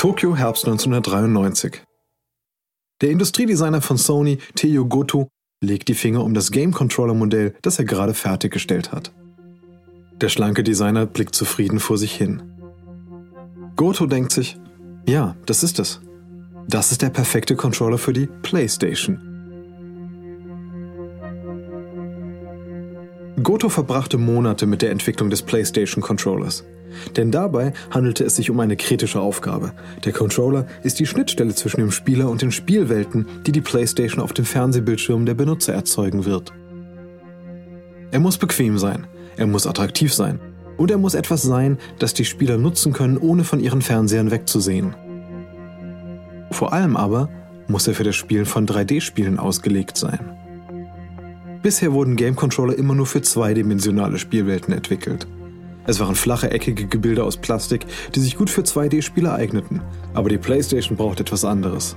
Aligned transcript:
Tokio 0.00 0.34
Herbst 0.34 0.64
1993. 0.64 1.82
Der 3.02 3.10
Industriedesigner 3.10 3.82
von 3.82 3.98
Sony, 3.98 4.38
Teio 4.54 4.86
Goto, 4.86 5.28
legt 5.62 5.88
die 5.88 5.94
Finger 5.94 6.24
um 6.24 6.32
das 6.32 6.50
Game 6.52 6.72
Controller 6.72 7.12
Modell, 7.12 7.54
das 7.60 7.78
er 7.78 7.84
gerade 7.84 8.14
fertiggestellt 8.14 8.92
hat. 8.92 9.12
Der 10.18 10.30
schlanke 10.30 10.62
Designer 10.62 11.04
blickt 11.04 11.34
zufrieden 11.34 11.80
vor 11.80 11.98
sich 11.98 12.14
hin. 12.14 12.40
Goto 13.76 14.06
denkt 14.06 14.32
sich, 14.32 14.56
ja, 15.06 15.36
das 15.44 15.62
ist 15.62 15.78
es. 15.78 16.00
Das 16.66 16.92
ist 16.92 17.02
der 17.02 17.10
perfekte 17.10 17.54
Controller 17.54 17.98
für 17.98 18.14
die 18.14 18.26
PlayStation. 18.40 19.18
Goto 23.42 23.68
verbrachte 23.68 24.16
Monate 24.16 24.64
mit 24.64 24.80
der 24.80 24.92
Entwicklung 24.92 25.28
des 25.28 25.42
PlayStation 25.42 26.02
Controllers. 26.02 26.64
Denn 27.16 27.30
dabei 27.30 27.72
handelte 27.90 28.24
es 28.24 28.36
sich 28.36 28.50
um 28.50 28.60
eine 28.60 28.76
kritische 28.76 29.20
Aufgabe. 29.20 29.72
Der 30.04 30.12
Controller 30.12 30.66
ist 30.82 30.98
die 30.98 31.06
Schnittstelle 31.06 31.54
zwischen 31.54 31.80
dem 31.80 31.90
Spieler 31.90 32.28
und 32.28 32.42
den 32.42 32.52
Spielwelten, 32.52 33.26
die 33.46 33.52
die 33.52 33.60
PlayStation 33.60 34.22
auf 34.22 34.32
dem 34.32 34.44
Fernsehbildschirm 34.44 35.26
der 35.26 35.34
Benutzer 35.34 35.74
erzeugen 35.74 36.24
wird. 36.24 36.52
Er 38.10 38.20
muss 38.20 38.38
bequem 38.38 38.78
sein, 38.78 39.06
er 39.36 39.46
muss 39.46 39.66
attraktiv 39.66 40.12
sein 40.12 40.40
und 40.76 40.90
er 40.90 40.98
muss 40.98 41.14
etwas 41.14 41.42
sein, 41.42 41.78
das 41.98 42.14
die 42.14 42.24
Spieler 42.24 42.58
nutzen 42.58 42.92
können, 42.92 43.18
ohne 43.18 43.44
von 43.44 43.60
ihren 43.60 43.82
Fernsehern 43.82 44.30
wegzusehen. 44.30 44.94
Vor 46.50 46.72
allem 46.72 46.96
aber 46.96 47.28
muss 47.68 47.86
er 47.86 47.94
für 47.94 48.04
das 48.04 48.16
Spielen 48.16 48.46
von 48.46 48.66
3D-Spielen 48.66 49.38
ausgelegt 49.38 49.96
sein. 49.96 50.18
Bisher 51.62 51.92
wurden 51.92 52.16
Game 52.16 52.34
Controller 52.34 52.76
immer 52.76 52.94
nur 52.94 53.06
für 53.06 53.22
zweidimensionale 53.22 54.18
Spielwelten 54.18 54.72
entwickelt. 54.72 55.26
Es 55.86 56.00
waren 56.00 56.14
flache, 56.14 56.50
eckige 56.50 56.86
Gebilde 56.86 57.24
aus 57.24 57.36
Plastik, 57.36 57.86
die 58.14 58.20
sich 58.20 58.36
gut 58.36 58.50
für 58.50 58.62
2D-Spiele 58.62 59.32
eigneten. 59.32 59.82
Aber 60.14 60.28
die 60.28 60.38
PlayStation 60.38 60.96
braucht 60.96 61.20
etwas 61.20 61.44
anderes. 61.44 61.96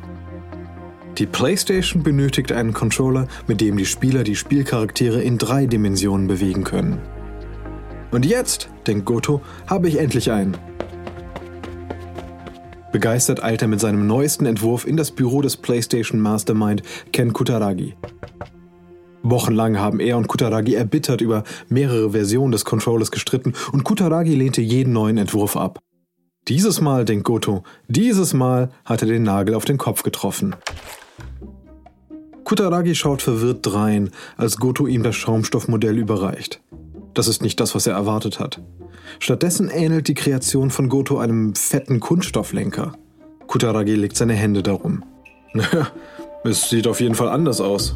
Die 1.18 1.28
PlayStation 1.28 2.02
benötigt 2.02 2.52
einen 2.52 2.74
Controller, 2.74 3.28
mit 3.46 3.62
dem 3.62 3.78
die 3.78 3.86
Spieler 3.86 4.24
die 4.24 4.36
Spielcharaktere 4.36 5.22
in 5.22 5.38
drei 5.38 5.68
Dimensionen 5.68 6.28
bewegen 6.28 6.64
können. 6.64 7.00
Und 8.10 8.26
jetzt, 8.26 8.70
denkt 8.88 9.06
Goto, 9.06 9.42
habe 9.68 9.90
ich 9.90 10.00
endlich 10.00 10.32
einen. 10.32 10.58
Begeistert 12.92 13.44
eilt 13.44 13.62
er 13.62 13.68
mit 13.68 13.80
seinem 13.80 14.06
neuesten 14.06 14.46
Entwurf 14.46 14.86
in 14.86 14.98
das 14.98 15.12
Büro 15.12 15.42
des 15.42 15.58
PlayStation 15.58 16.20
Mastermind 16.20 16.84
Ken 17.12 17.34
Kutaragi. 17.34 17.96
Wochenlang 19.24 19.80
haben 19.80 20.00
er 20.00 20.18
und 20.18 20.28
Kutaragi 20.28 20.76
erbittert 20.76 21.22
über 21.22 21.44
mehrere 21.70 22.12
Versionen 22.12 22.52
des 22.52 22.66
Controllers 22.66 23.10
gestritten 23.10 23.54
und 23.72 23.86
Kutaragi 23.86 24.36
lehnte 24.36 24.62
jeden 24.62 24.94
neuen 24.94 25.18
Entwurf 25.18 25.56
ab. 25.56 25.80
Dieses 26.50 26.82
Mal, 26.82 27.06
denkt 27.06 27.24
Goto, 27.24 27.64
dieses 27.88 28.34
Mal 28.34 28.70
hat 28.84 29.02
er 29.02 29.08
den 29.08 29.24
Nagel 29.24 29.56
auf 29.56 29.64
den 29.64 29.78
Kopf 29.78 30.04
getroffen. 30.04 30.56
Kutaragi 32.44 32.96
schaut 32.96 33.22
verwirrt 33.22 33.60
drein, 33.62 34.12
als 34.36 34.58
Goto 34.58 34.88
ihm 34.88 35.04
das 35.04 35.16
Schaumstoffmodell 35.16 35.98
überreicht. 35.98 36.62
Das 37.14 37.30
ist 37.30 37.42
nicht 37.42 37.62
das, 37.62 37.76
was 37.76 37.88
er 37.88 37.94
erwartet 37.94 38.42
hat. 38.42 38.62
Stattdessen 39.20 39.70
ähnelt 39.70 40.10
die 40.10 40.16
Kreation 40.16 40.70
von 40.70 40.90
Goto 40.90 41.18
einem 41.18 41.56
fetten 41.56 42.02
Kunststofflenker. 42.02 42.94
Kutaragi 43.48 43.96
legt 43.96 44.18
seine 44.18 44.34
Hände 44.34 44.64
darum. 44.64 45.06
es 46.44 46.70
sieht 46.70 46.88
auf 46.88 47.00
jeden 47.00 47.16
Fall 47.16 47.30
anders 47.30 47.62
aus. 47.62 47.96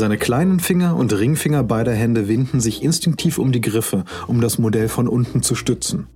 Seine 0.00 0.16
kleinen 0.16 0.60
Finger 0.60 0.96
und 0.96 1.12
Ringfinger 1.12 1.62
beider 1.62 1.92
Hände 1.92 2.26
winden 2.26 2.58
sich 2.58 2.82
instinktiv 2.82 3.36
um 3.36 3.52
die 3.52 3.60
Griffe, 3.60 4.06
um 4.28 4.40
das 4.40 4.58
Modell 4.58 4.88
von 4.88 5.06
unten 5.06 5.42
zu 5.42 5.54
stützen. 5.54 6.06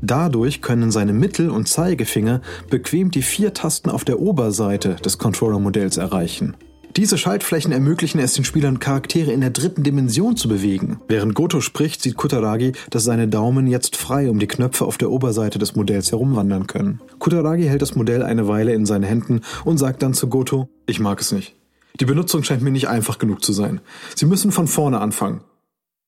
Dadurch 0.00 0.62
können 0.62 0.90
seine 0.90 1.12
Mittel- 1.12 1.50
und 1.50 1.68
Zeigefinger 1.68 2.40
bequem 2.70 3.10
die 3.10 3.20
vier 3.20 3.52
Tasten 3.52 3.90
auf 3.90 4.06
der 4.06 4.18
Oberseite 4.18 4.94
des 5.04 5.18
Controller-Modells 5.18 5.98
erreichen. 5.98 6.56
Diese 6.96 7.18
Schaltflächen 7.18 7.70
ermöglichen 7.70 8.18
es 8.18 8.32
den 8.32 8.44
Spielern, 8.44 8.80
Charaktere 8.80 9.30
in 9.30 9.42
der 9.42 9.50
dritten 9.50 9.82
Dimension 9.82 10.38
zu 10.38 10.48
bewegen. 10.48 10.98
Während 11.06 11.34
Goto 11.34 11.60
spricht, 11.60 12.00
sieht 12.00 12.16
Kutaragi, 12.16 12.72
dass 12.88 13.04
seine 13.04 13.28
Daumen 13.28 13.66
jetzt 13.66 13.96
frei 13.96 14.30
um 14.30 14.38
die 14.38 14.48
Knöpfe 14.48 14.86
auf 14.86 14.96
der 14.96 15.10
Oberseite 15.10 15.58
des 15.58 15.76
Modells 15.76 16.12
herumwandern 16.12 16.66
können. 16.66 17.02
Kutaragi 17.18 17.64
hält 17.64 17.82
das 17.82 17.94
Modell 17.94 18.22
eine 18.22 18.48
Weile 18.48 18.72
in 18.72 18.86
seinen 18.86 19.04
Händen 19.04 19.42
und 19.66 19.76
sagt 19.76 20.02
dann 20.02 20.14
zu 20.14 20.28
Goto, 20.28 20.70
ich 20.86 20.98
mag 20.98 21.20
es 21.20 21.30
nicht. 21.30 21.57
Die 22.00 22.04
Benutzung 22.04 22.42
scheint 22.42 22.62
mir 22.62 22.70
nicht 22.70 22.88
einfach 22.88 23.18
genug 23.18 23.44
zu 23.44 23.52
sein. 23.52 23.80
Sie 24.14 24.26
müssen 24.26 24.52
von 24.52 24.68
vorne 24.68 25.00
anfangen. 25.00 25.42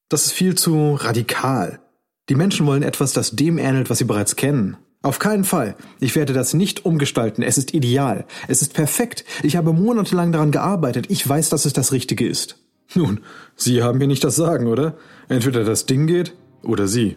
Das 0.09 0.27
ist 0.27 0.33
viel 0.33 0.55
zu 0.55 0.95
radikal. 0.95 1.81
Die 2.29 2.35
Menschen 2.35 2.67
wollen 2.67 2.83
etwas, 2.83 3.13
das 3.13 3.33
dem 3.33 3.59
ähnelt, 3.59 3.91
was 3.91 3.99
sie 3.99 4.05
bereits 4.05 4.37
kennen. 4.37 4.77
Auf 5.03 5.19
keinen 5.19 5.45
Fall. 5.45 5.77
Ich 5.99 6.15
werde 6.15 6.33
das 6.33 6.53
nicht 6.53 6.85
umgestalten. 6.85 7.43
Es 7.43 7.57
ist 7.57 7.73
ideal. 7.73 8.27
Es 8.49 8.61
ist 8.61 8.75
perfekt. 8.75 9.25
Ich 9.43 9.57
habe 9.57 9.73
monatelang 9.73 10.31
daran 10.31 10.51
gearbeitet. 10.51 11.07
Ich 11.09 11.27
weiß, 11.27 11.49
dass 11.49 11.65
es 11.65 11.73
das 11.73 11.93
Richtige 11.93 12.29
ist. 12.29 12.59
Nun, 12.95 13.21
Sie 13.57 13.83
haben 13.83 13.99
mir 13.99 14.07
nicht 14.07 14.25
das 14.25 14.37
Sagen, 14.37 14.67
oder? 14.67 14.97
Entweder 15.29 15.65
das 15.65 15.87
Ding 15.87 16.07
geht 16.07 16.35
oder 16.63 16.87
Sie. 16.87 17.17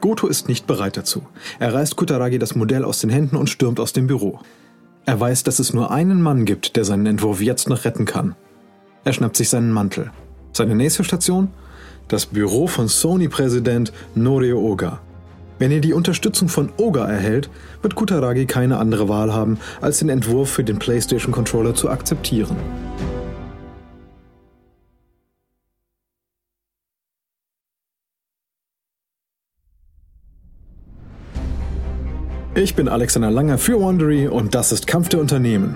Goto 0.00 0.26
ist 0.26 0.48
nicht 0.48 0.66
bereit 0.66 0.96
dazu. 0.96 1.26
Er 1.58 1.72
reißt 1.72 1.96
Kutaragi 1.96 2.38
das 2.38 2.54
Modell 2.54 2.84
aus 2.84 3.00
den 3.00 3.10
Händen 3.10 3.36
und 3.36 3.48
stürmt 3.48 3.80
aus 3.80 3.92
dem 3.92 4.06
Büro. 4.06 4.40
Er 5.06 5.20
weiß, 5.20 5.42
dass 5.42 5.58
es 5.58 5.74
nur 5.74 5.90
einen 5.90 6.22
Mann 6.22 6.46
gibt, 6.46 6.76
der 6.76 6.84
seinen 6.84 7.04
Entwurf 7.04 7.42
jetzt 7.42 7.68
noch 7.68 7.84
retten 7.84 8.06
kann. 8.06 8.34
Er 9.04 9.12
schnappt 9.12 9.36
sich 9.36 9.50
seinen 9.50 9.70
Mantel. 9.70 10.10
Seine 10.52 10.74
nächste 10.74 11.04
Station? 11.04 11.48
Das 12.08 12.26
Büro 12.26 12.66
von 12.66 12.88
Sony-Präsident 12.88 13.92
Norio 14.14 14.58
Oga. 14.58 15.00
Wenn 15.58 15.70
er 15.70 15.80
die 15.80 15.92
Unterstützung 15.92 16.48
von 16.48 16.70
Oga 16.78 17.06
erhält, 17.06 17.50
wird 17.82 17.94
Kutaragi 17.94 18.46
keine 18.46 18.78
andere 18.78 19.08
Wahl 19.08 19.32
haben, 19.32 19.58
als 19.80 19.98
den 19.98 20.08
Entwurf 20.08 20.50
für 20.50 20.64
den 20.64 20.78
PlayStation 20.78 21.32
Controller 21.32 21.74
zu 21.74 21.90
akzeptieren. 21.90 22.56
Ich 32.56 32.76
bin 32.76 32.86
Alexander 32.86 33.32
Langer 33.32 33.58
für 33.58 33.80
Wandery 33.80 34.28
und 34.28 34.54
das 34.54 34.70
ist 34.70 34.86
Kampf 34.86 35.08
der 35.08 35.18
Unternehmen. 35.18 35.74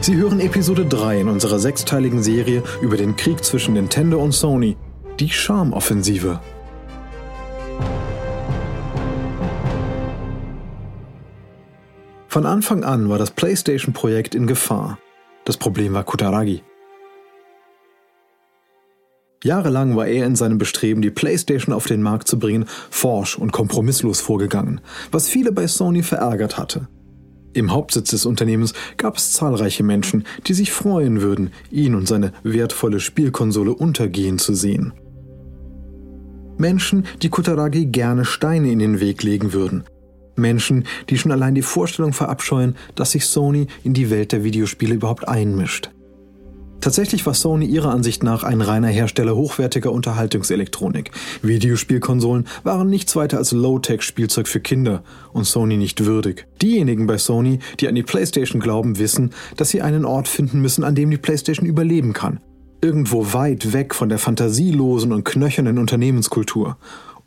Sie 0.00 0.16
hören 0.16 0.40
Episode 0.40 0.84
3 0.84 1.20
in 1.20 1.28
unserer 1.28 1.60
sechsteiligen 1.60 2.24
Serie 2.24 2.64
über 2.82 2.96
den 2.96 3.14
Krieg 3.14 3.44
zwischen 3.44 3.74
Nintendo 3.74 4.18
und 4.20 4.32
Sony, 4.32 4.76
die 5.20 5.30
Charmoffensive. 5.30 6.40
Von 12.26 12.46
Anfang 12.46 12.82
an 12.82 13.08
war 13.08 13.18
das 13.18 13.30
PlayStation-Projekt 13.30 14.34
in 14.34 14.48
Gefahr. 14.48 14.98
Das 15.44 15.56
Problem 15.56 15.94
war 15.94 16.02
Kutaragi. 16.02 16.64
Jahrelang 19.44 19.94
war 19.94 20.06
er 20.06 20.24
in 20.24 20.36
seinem 20.36 20.56
Bestreben, 20.56 21.02
die 21.02 21.10
PlayStation 21.10 21.74
auf 21.74 21.86
den 21.86 22.00
Markt 22.00 22.26
zu 22.28 22.38
bringen, 22.38 22.64
forsch 22.88 23.36
und 23.38 23.52
kompromisslos 23.52 24.20
vorgegangen, 24.20 24.80
was 25.12 25.28
viele 25.28 25.52
bei 25.52 25.66
Sony 25.66 26.02
verärgert 26.02 26.56
hatte. 26.56 26.88
Im 27.52 27.70
Hauptsitz 27.70 28.10
des 28.10 28.24
Unternehmens 28.24 28.72
gab 28.96 29.18
es 29.18 29.32
zahlreiche 29.32 29.84
Menschen, 29.84 30.24
die 30.46 30.54
sich 30.54 30.72
freuen 30.72 31.20
würden, 31.20 31.50
ihn 31.70 31.94
und 31.94 32.08
seine 32.08 32.32
wertvolle 32.42 33.00
Spielkonsole 33.00 33.74
untergehen 33.74 34.38
zu 34.38 34.54
sehen. 34.54 34.94
Menschen, 36.56 37.04
die 37.20 37.28
Kutaragi 37.28 37.86
gerne 37.86 38.24
Steine 38.24 38.72
in 38.72 38.78
den 38.78 38.98
Weg 38.98 39.22
legen 39.22 39.52
würden. 39.52 39.84
Menschen, 40.36 40.84
die 41.10 41.18
schon 41.18 41.32
allein 41.32 41.54
die 41.54 41.62
Vorstellung 41.62 42.14
verabscheuen, 42.14 42.76
dass 42.94 43.12
sich 43.12 43.26
Sony 43.26 43.66
in 43.82 43.92
die 43.92 44.08
Welt 44.08 44.32
der 44.32 44.42
Videospiele 44.42 44.94
überhaupt 44.94 45.28
einmischt. 45.28 45.90
Tatsächlich 46.84 47.24
war 47.24 47.32
Sony 47.32 47.64
ihrer 47.64 47.88
Ansicht 47.88 48.22
nach 48.22 48.44
ein 48.44 48.60
reiner 48.60 48.88
Hersteller 48.88 49.34
hochwertiger 49.34 49.90
Unterhaltungselektronik. 49.90 51.12
Videospielkonsolen 51.40 52.46
waren 52.62 52.90
nichts 52.90 53.16
weiter 53.16 53.38
als 53.38 53.52
Low-Tech-Spielzeug 53.52 54.46
für 54.46 54.60
Kinder 54.60 55.02
und 55.32 55.46
Sony 55.46 55.78
nicht 55.78 56.04
würdig. 56.04 56.46
Diejenigen 56.60 57.06
bei 57.06 57.16
Sony, 57.16 57.60
die 57.80 57.88
an 57.88 57.94
die 57.94 58.02
PlayStation 58.02 58.60
glauben, 58.60 58.98
wissen, 58.98 59.30
dass 59.56 59.70
sie 59.70 59.80
einen 59.80 60.04
Ort 60.04 60.28
finden 60.28 60.60
müssen, 60.60 60.84
an 60.84 60.94
dem 60.94 61.10
die 61.10 61.16
PlayStation 61.16 61.66
überleben 61.66 62.12
kann. 62.12 62.40
Irgendwo 62.82 63.32
weit 63.32 63.72
weg 63.72 63.94
von 63.94 64.10
der 64.10 64.18
fantasielosen 64.18 65.14
und 65.14 65.24
knöchernen 65.24 65.78
Unternehmenskultur. 65.78 66.76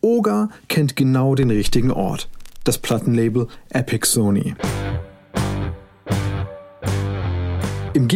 Oga 0.01 0.49
kennt 0.67 0.95
genau 0.95 1.33
den 1.33 1.49
richtigen 1.49 1.89
Ort. 1.89 2.29
Das 2.63 2.77
Plattenlabel 2.77 3.47
Epic 3.71 4.05
Sony. 4.05 4.53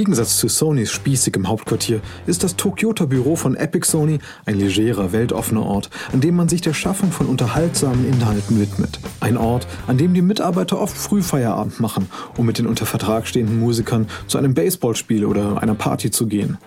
Gegensatz 0.01 0.37
zu 0.37 0.47
Sonys 0.47 0.89
spießigem 0.89 1.47
Hauptquartier 1.47 2.01
ist 2.25 2.43
das 2.43 2.55
Tokyoter 2.55 3.05
Büro 3.05 3.35
von 3.35 3.55
Epic 3.55 3.87
Sony 3.87 4.17
ein 4.47 4.57
legerer, 4.57 5.11
weltoffener 5.11 5.63
Ort, 5.63 5.91
an 6.11 6.21
dem 6.21 6.35
man 6.35 6.49
sich 6.49 6.61
der 6.61 6.73
Schaffung 6.73 7.11
von 7.11 7.27
unterhaltsamen 7.27 8.11
Inhalten 8.11 8.59
widmet. 8.59 8.99
Ein 9.19 9.37
Ort, 9.37 9.67
an 9.85 9.99
dem 9.99 10.15
die 10.15 10.23
Mitarbeiter 10.23 10.81
oft 10.81 10.97
früh 10.97 11.21
Feierabend 11.21 11.79
machen, 11.79 12.07
um 12.35 12.47
mit 12.47 12.57
den 12.57 12.65
unter 12.65 12.87
Vertrag 12.87 13.27
stehenden 13.27 13.59
Musikern 13.59 14.07
zu 14.25 14.39
einem 14.39 14.55
Baseballspiel 14.55 15.23
oder 15.23 15.61
einer 15.61 15.75
Party 15.75 16.09
zu 16.09 16.25
gehen. 16.25 16.57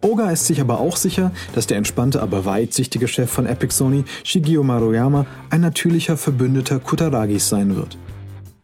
Oga 0.00 0.30
ist 0.30 0.46
sich 0.46 0.62
aber 0.62 0.80
auch 0.80 0.96
sicher, 0.96 1.32
dass 1.54 1.66
der 1.66 1.76
entspannte, 1.76 2.22
aber 2.22 2.46
weitsichtige 2.46 3.08
Chef 3.08 3.30
von 3.30 3.44
Epic 3.44 3.74
Sony, 3.74 4.06
Shigeo 4.24 4.62
Maruyama, 4.62 5.26
ein 5.50 5.60
natürlicher 5.60 6.16
Verbündeter 6.16 6.78
Kutaragis 6.78 7.50
sein 7.50 7.76
wird. 7.76 7.98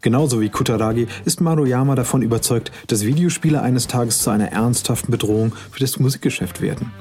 Genauso 0.03 0.41
wie 0.41 0.49
Kutaragi 0.49 1.07
ist 1.25 1.41
Maruyama 1.41 1.95
davon 1.95 2.23
überzeugt, 2.23 2.73
dass 2.89 3.07
Videospiele 3.07 3.63
eines 3.63 3.87
Tages 3.87 4.19
zu 4.19 4.31
einer 4.31 4.51
ernsthaften 4.51 5.13
Bedrohung 5.13 5.53
für 5.71 5.79
das 5.79 6.01
Musikgeschäft 6.01 6.61
werden. 6.61 6.93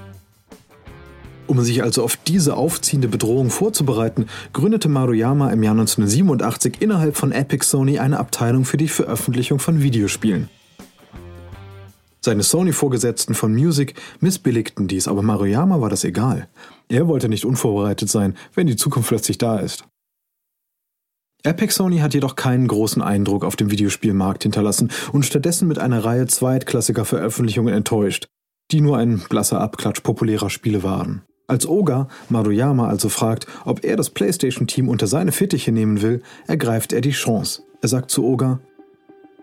Um 1.48 1.60
sich 1.62 1.84
also 1.84 2.04
auf 2.04 2.16
diese 2.16 2.56
aufziehende 2.56 3.08
Bedrohung 3.08 3.50
vorzubereiten, 3.50 4.28
gründete 4.54 4.88
Maruyama 4.88 5.50
im 5.50 5.64
Jahr 5.64 5.74
1987 5.74 6.80
innerhalb 6.80 7.18
von 7.18 7.32
Epic 7.32 7.66
Sony 7.66 7.98
eine 7.98 8.20
Abteilung 8.20 8.66
für 8.66 8.78
die 8.78 8.88
Veröffentlichung 8.88 9.58
von 9.58 9.82
Videospielen. 9.82 10.50
Seine 12.24 12.44
Sony-Vorgesetzten 12.44 13.34
von 13.34 13.52
Music 13.52 13.96
missbilligten 14.20 14.88
dies, 14.88 15.08
aber 15.08 15.24
Maruyama 15.24 15.82
war 15.82 15.90
das 15.90 16.04
egal. 16.04 16.48
Er 16.88 17.08
wollte 17.08 17.28
nicht 17.28 17.46
unvorbereitet 17.46 18.10
sein, 18.10 18.38
wenn 18.54 18.68
die 18.68 18.76
Zukunft 18.76 19.10
plötzlich 19.10 19.40
da 19.40 19.58
ist. 19.58 19.86
Epic 21.44 21.74
Sony 21.74 21.98
hat 21.98 22.14
jedoch 22.14 22.36
keinen 22.36 22.68
großen 22.68 23.02
Eindruck 23.02 23.44
auf 23.44 23.56
dem 23.56 23.72
Videospielmarkt 23.72 24.44
hinterlassen 24.44 24.92
und 25.12 25.26
stattdessen 25.26 25.68
mit 25.68 25.80
einer 25.80 26.06
Reihe 26.06 26.28
zweitklassiger 26.28 27.04
Veröffentlichungen 27.04 27.74
enttäuscht, 27.74 28.28
die 28.72 28.82
nur 28.82 28.98
ein 28.98 29.20
blasser 29.28 29.60
Abklatsch 29.60 30.02
populärer 30.02 30.52
Spiele 30.52 30.84
waren. 30.84 31.24
Als 31.48 31.68
Oga 31.68 32.08
Maruyama 32.30 32.88
also 32.88 33.10
fragt, 33.10 33.48
ob 33.66 33.84
er 33.84 33.98
das 33.98 34.12
PlayStation-Team 34.12 34.88
unter 34.88 35.08
seine 35.08 35.32
Fittiche 35.32 35.72
nehmen 35.72 36.02
will, 36.02 36.22
ergreift 36.48 36.94
er 36.94 37.02
die 37.02 37.12
Chance. 37.12 37.64
Er 37.82 37.90
sagt 37.90 38.12
zu 38.12 38.24
Oga, 38.24 38.60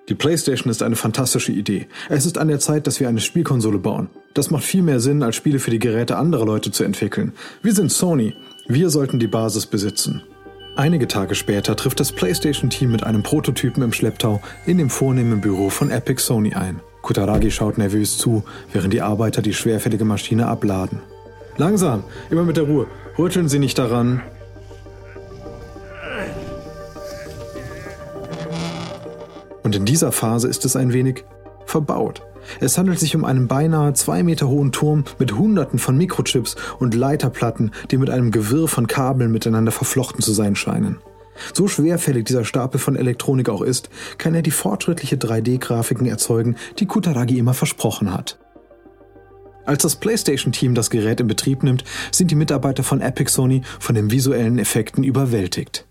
die 0.08 0.14
PlayStation 0.14 0.70
ist 0.70 0.82
eine 0.82 0.96
fantastische 0.96 1.52
Idee. 1.52 1.86
Es 2.08 2.24
ist 2.24 2.38
an 2.38 2.48
der 2.48 2.60
Zeit, 2.60 2.86
dass 2.86 2.98
wir 2.98 3.08
eine 3.08 3.20
Spielkonsole 3.20 3.78
bauen. 3.78 4.08
Das 4.32 4.50
macht 4.50 4.64
viel 4.64 4.82
mehr 4.82 5.00
Sinn, 5.00 5.22
als 5.22 5.36
Spiele 5.36 5.58
für 5.58 5.70
die 5.70 5.80
Geräte 5.80 6.16
anderer 6.16 6.46
Leute 6.46 6.70
zu 6.70 6.84
entwickeln. 6.84 7.32
Wir 7.60 7.74
sind 7.74 7.92
Sony. 7.92 8.34
Wir 8.68 8.88
sollten 8.88 9.18
die 9.18 9.26
Basis 9.26 9.66
besitzen. 9.66 10.22
Einige 10.78 11.08
Tage 11.08 11.34
später 11.34 11.74
trifft 11.74 11.98
das 11.98 12.12
PlayStation-Team 12.12 12.92
mit 12.92 13.02
einem 13.02 13.24
Prototypen 13.24 13.82
im 13.82 13.92
Schlepptau 13.92 14.40
in 14.64 14.78
dem 14.78 14.90
vornehmen 14.90 15.40
Büro 15.40 15.70
von 15.70 15.90
Epic 15.90 16.22
Sony 16.22 16.54
ein. 16.54 16.78
Kutaragi 17.02 17.50
schaut 17.50 17.78
nervös 17.78 18.16
zu, 18.16 18.44
während 18.72 18.92
die 18.92 19.00
Arbeiter 19.00 19.42
die 19.42 19.54
schwerfällige 19.54 20.04
Maschine 20.04 20.46
abladen. 20.46 21.00
Langsam, 21.56 22.04
immer 22.30 22.44
mit 22.44 22.56
der 22.56 22.62
Ruhe. 22.62 22.86
Rütteln 23.18 23.48
Sie 23.48 23.58
nicht 23.58 23.76
daran. 23.76 24.22
Und 29.64 29.74
in 29.74 29.84
dieser 29.84 30.12
Phase 30.12 30.46
ist 30.46 30.64
es 30.64 30.76
ein 30.76 30.92
wenig 30.92 31.24
verbaut. 31.66 32.22
Es 32.60 32.78
handelt 32.78 32.98
sich 32.98 33.14
um 33.16 33.24
einen 33.24 33.48
beinahe 33.48 33.92
zwei 33.94 34.22
Meter 34.22 34.48
hohen 34.48 34.72
Turm 34.72 35.04
mit 35.18 35.36
Hunderten 35.36 35.78
von 35.78 35.96
Mikrochips 35.96 36.56
und 36.78 36.94
Leiterplatten, 36.94 37.72
die 37.90 37.98
mit 37.98 38.10
einem 38.10 38.30
Gewirr 38.30 38.68
von 38.68 38.86
Kabeln 38.86 39.30
miteinander 39.30 39.72
verflochten 39.72 40.20
zu 40.20 40.32
sein 40.32 40.56
scheinen. 40.56 40.98
So 41.54 41.68
schwerfällig 41.68 42.24
dieser 42.24 42.44
Stapel 42.44 42.80
von 42.80 42.96
Elektronik 42.96 43.48
auch 43.48 43.62
ist, 43.62 43.90
kann 44.18 44.34
er 44.34 44.42
die 44.42 44.50
fortschrittliche 44.50 45.16
3D-Grafiken 45.16 46.06
erzeugen, 46.06 46.56
die 46.78 46.86
Kutaragi 46.86 47.38
immer 47.38 47.54
versprochen 47.54 48.12
hat. 48.12 48.38
Als 49.64 49.82
das 49.82 49.96
PlayStation-Team 49.96 50.74
das 50.74 50.88
Gerät 50.88 51.20
in 51.20 51.26
Betrieb 51.26 51.62
nimmt, 51.62 51.84
sind 52.10 52.30
die 52.30 52.36
Mitarbeiter 52.36 52.82
von 52.82 53.02
Epic 53.02 53.30
Sony 53.30 53.62
von 53.78 53.94
den 53.94 54.10
visuellen 54.10 54.58
Effekten 54.58 55.04
überwältigt. 55.04 55.87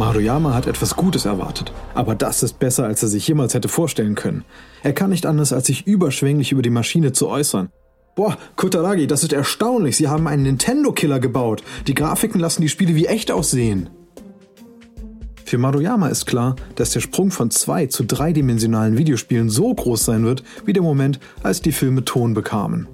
Maruyama 0.00 0.54
hat 0.54 0.66
etwas 0.66 0.96
Gutes 0.96 1.26
erwartet, 1.26 1.74
aber 1.92 2.14
das 2.14 2.42
ist 2.42 2.58
besser, 2.58 2.86
als 2.86 3.02
er 3.02 3.10
sich 3.10 3.28
jemals 3.28 3.52
hätte 3.52 3.68
vorstellen 3.68 4.14
können. 4.14 4.44
Er 4.82 4.94
kann 4.94 5.10
nicht 5.10 5.26
anders, 5.26 5.52
als 5.52 5.66
sich 5.66 5.86
überschwänglich 5.86 6.52
über 6.52 6.62
die 6.62 6.70
Maschine 6.70 7.12
zu 7.12 7.28
äußern. 7.28 7.68
Boah, 8.16 8.38
Kutaragi, 8.56 9.06
das 9.06 9.24
ist 9.24 9.34
erstaunlich. 9.34 9.98
Sie 9.98 10.08
haben 10.08 10.26
einen 10.26 10.44
Nintendo-Killer 10.44 11.20
gebaut. 11.20 11.62
Die 11.86 11.92
Grafiken 11.92 12.40
lassen 12.40 12.62
die 12.62 12.70
Spiele 12.70 12.94
wie 12.94 13.08
echt 13.08 13.30
aussehen. 13.30 13.90
Für 15.44 15.58
Maruyama 15.58 16.08
ist 16.08 16.24
klar, 16.24 16.56
dass 16.76 16.92
der 16.92 17.00
Sprung 17.00 17.30
von 17.30 17.50
zwei 17.50 17.84
zu 17.84 18.04
dreidimensionalen 18.04 18.96
Videospielen 18.96 19.50
so 19.50 19.74
groß 19.74 20.06
sein 20.06 20.24
wird, 20.24 20.42
wie 20.64 20.72
der 20.72 20.82
Moment, 20.82 21.20
als 21.42 21.60
die 21.60 21.72
Filme 21.72 22.06
Ton 22.06 22.32
bekamen. 22.32 22.88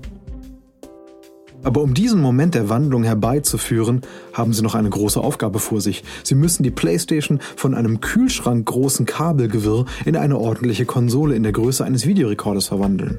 Aber 1.67 1.83
um 1.83 1.95
diesen 1.95 2.21
Moment 2.21 2.55
der 2.55 2.69
Wandlung 2.69 3.03
herbeizuführen, 3.03 4.03
haben 4.33 4.53
sie 4.53 4.63
noch 4.63 4.77
eine 4.77 4.89
große 4.89 5.21
Aufgabe 5.21 5.59
vor 5.59 5.81
sich. 5.81 6.05
Sie 6.23 6.37
müssen 6.37 6.63
die 6.63 6.71
PlayStation 6.71 7.41
von 7.57 7.75
einem 7.75 8.01
Kühlschrank 8.01 8.65
großen 8.65 9.05
Kabelgewirr 9.05 9.85
in 10.05 10.15
eine 10.15 10.39
ordentliche 10.39 10.87
Konsole 10.87 11.35
in 11.35 11.43
der 11.43 11.51
Größe 11.51 11.85
eines 11.85 12.07
Videorekorders 12.07 12.69
verwandeln. 12.69 13.19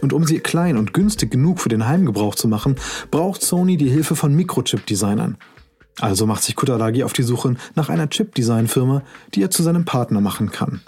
Und 0.00 0.14
um 0.14 0.24
sie 0.24 0.40
klein 0.40 0.78
und 0.78 0.94
günstig 0.94 1.30
genug 1.30 1.60
für 1.60 1.68
den 1.68 1.86
Heimgebrauch 1.86 2.34
zu 2.34 2.48
machen, 2.48 2.76
braucht 3.10 3.42
Sony 3.42 3.76
die 3.76 3.90
Hilfe 3.90 4.16
von 4.16 4.34
Mikrochip-Designern. 4.34 5.36
Also 5.98 6.24
macht 6.24 6.42
sich 6.42 6.56
Kutaragi 6.56 7.04
auf 7.04 7.12
die 7.12 7.22
Suche 7.22 7.56
nach 7.74 7.90
einer 7.90 8.08
Chip-Design-Firma, 8.08 9.02
die 9.34 9.42
er 9.42 9.50
zu 9.50 9.62
seinem 9.62 9.84
Partner 9.84 10.22
machen 10.22 10.50
kann. 10.50 10.80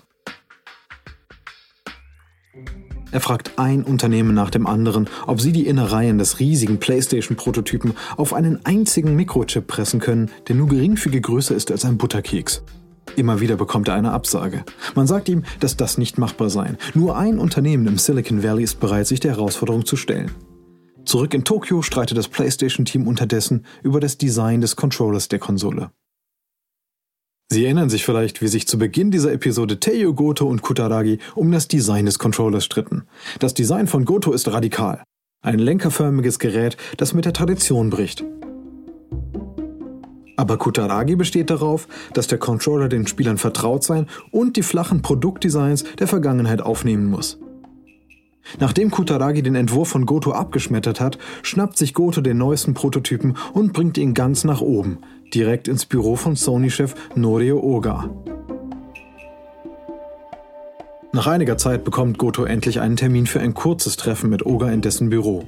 Er 3.13 3.21
fragt 3.21 3.59
ein 3.59 3.85
Unternehmen 3.85 4.35
nach 4.35 4.51
dem 4.51 4.67
anderen, 4.67 5.09
ob 5.27 5.41
sie 5.41 5.53
die 5.53 5.67
Innereien 5.67 6.19
des 6.19 6.41
riesigen 6.41 6.81
PlayStation-Prototypen 6.81 7.93
auf 8.17 8.33
einen 8.33 8.65
einzigen 8.65 9.15
Mikrochip 9.15 9.67
pressen 9.67 10.01
können, 10.01 10.31
der 10.49 10.57
nur 10.57 10.67
geringfügig 10.69 11.23
größer 11.23 11.55
ist 11.55 11.71
als 11.71 11.85
ein 11.85 11.99
Butterkeks. 11.99 12.63
Immer 13.17 13.41
wieder 13.41 13.57
bekommt 13.57 13.89
er 13.89 13.95
eine 13.95 14.13
Absage. 14.13 14.65
Man 14.95 15.07
sagt 15.07 15.29
ihm, 15.29 15.45
dass 15.61 15.77
das 15.77 15.99
nicht 15.99 16.17
machbar 16.17 16.49
sei. 16.49 16.75
Nur 16.95 17.17
ein 17.19 17.39
Unternehmen 17.39 17.87
im 17.87 17.99
Silicon 17.99 18.43
Valley 18.43 18.65
ist 18.65 18.81
bereit, 18.81 19.07
sich 19.07 19.21
der 19.21 19.33
Herausforderung 19.33 19.85
zu 19.85 19.97
stellen. 19.97 20.31
Zurück 21.05 21.35
in 21.35 21.45
Tokio 21.45 21.83
streitet 21.83 22.17
das 22.17 22.29
PlayStation-Team 22.29 23.07
unterdessen 23.07 23.67
über 23.83 24.01
das 24.01 24.17
Design 24.17 24.63
des 24.63 24.77
Controllers 24.77 25.29
der 25.29 25.41
Konsole. 25.41 25.91
Sie 27.53 27.67
erinnern 27.67 27.91
sich 27.91 28.07
vielleicht, 28.07 28.41
wie 28.41 28.49
sich 28.49 28.67
zu 28.67 28.79
Beginn 28.79 29.11
dieser 29.11 29.31
Episode 29.31 29.79
Teiyo 29.79 30.15
Goto 30.15 30.47
und 30.47 30.63
Kutaragi 30.63 31.19
um 31.35 31.53
das 31.53 31.69
Design 31.69 32.07
des 32.07 32.19
Controllers 32.19 32.65
stritten. 32.65 33.03
Das 33.41 33.53
Design 33.53 33.89
von 33.89 34.07
Goto 34.07 34.33
ist 34.33 34.51
radikal. 34.51 35.03
Ein 35.43 35.59
lenkerförmiges 35.59 36.39
Gerät, 36.39 36.79
das 36.97 37.13
mit 37.13 37.27
der 37.27 37.35
Tradition 37.35 37.91
bricht. 37.91 38.25
Aber 40.39 40.57
Kutaragi 40.57 41.15
besteht 41.15 41.51
darauf, 41.51 41.89
dass 42.15 42.27
der 42.27 42.39
Controller 42.39 42.89
den 42.89 43.07
Spielern 43.07 43.37
vertraut 43.37 43.85
sein 43.85 44.07
und 44.31 44.57
die 44.57 44.63
flachen 44.63 45.03
Produktdesigns 45.03 45.85
der 45.99 46.09
Vergangenheit 46.09 46.63
aufnehmen 46.63 47.05
muss. 47.05 47.39
Nachdem 48.61 48.91
Kutaragi 48.91 49.43
den 49.43 49.57
Entwurf 49.57 49.91
von 49.91 50.07
Goto 50.07 50.33
abgeschmettert 50.33 51.01
hat, 51.01 51.19
schnappt 51.43 51.77
sich 51.77 51.93
Goto 51.93 52.23
den 52.23 52.39
neuesten 52.39 52.73
Prototypen 52.73 53.37
und 53.53 53.75
bringt 53.75 53.99
ihn 53.99 54.15
ganz 54.15 54.43
nach 54.45 54.63
oben, 54.63 54.99
direkt 55.35 55.69
ins 55.69 55.87
Büro 55.87 56.17
von 56.17 56.37
Sony-Chef 56.37 56.95
Norio 57.15 57.61
Oga. 57.61 58.11
Nach 61.15 61.27
einiger 61.27 61.59
Zeit 61.59 61.85
bekommt 61.85 62.17
Goto 62.17 62.45
endlich 62.45 62.81
einen 62.81 62.97
Termin 62.97 63.27
für 63.27 63.41
ein 63.41 63.53
kurzes 63.53 63.97
Treffen 63.97 64.31
mit 64.31 64.47
Oga 64.47 64.71
in 64.71 64.81
dessen 64.81 65.11
Büro. 65.11 65.45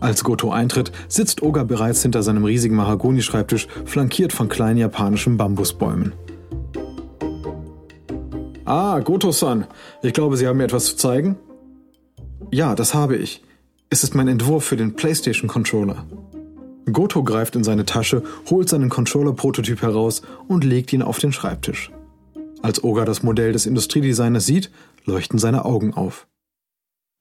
Als 0.00 0.22
Goto 0.24 0.50
eintritt, 0.50 0.92
sitzt 1.08 1.42
Oga 1.42 1.64
bereits 1.64 2.02
hinter 2.02 2.22
seinem 2.22 2.44
riesigen 2.44 2.76
Mahagoni-Schreibtisch, 2.76 3.66
flankiert 3.86 4.34
von 4.34 4.50
kleinen 4.50 4.78
japanischen 4.78 5.38
Bambusbäumen. 5.38 6.12
Ah, 8.66 8.98
Goto-san, 9.00 9.66
ich 10.02 10.12
glaube, 10.12 10.36
Sie 10.36 10.46
haben 10.46 10.58
mir 10.58 10.64
etwas 10.64 10.84
zu 10.86 10.96
zeigen? 10.96 11.36
Ja, 12.50 12.74
das 12.74 12.92
habe 12.92 13.16
ich. 13.16 13.42
Es 13.88 14.04
ist 14.04 14.14
mein 14.14 14.28
Entwurf 14.28 14.64
für 14.64 14.76
den 14.76 14.96
PlayStation-Controller. 14.96 16.04
Goto 16.92 17.24
greift 17.24 17.56
in 17.56 17.64
seine 17.64 17.86
Tasche, 17.86 18.22
holt 18.50 18.68
seinen 18.68 18.90
Controller-Prototyp 18.90 19.82
heraus 19.82 20.22
und 20.48 20.64
legt 20.64 20.92
ihn 20.92 21.02
auf 21.02 21.18
den 21.18 21.32
Schreibtisch. 21.32 21.90
Als 22.62 22.82
Oga 22.82 23.04
das 23.04 23.22
Modell 23.22 23.52
des 23.52 23.66
Industriedesigners 23.66 24.46
sieht, 24.46 24.70
leuchten 25.04 25.38
seine 25.38 25.64
Augen 25.64 25.94
auf. 25.94 26.26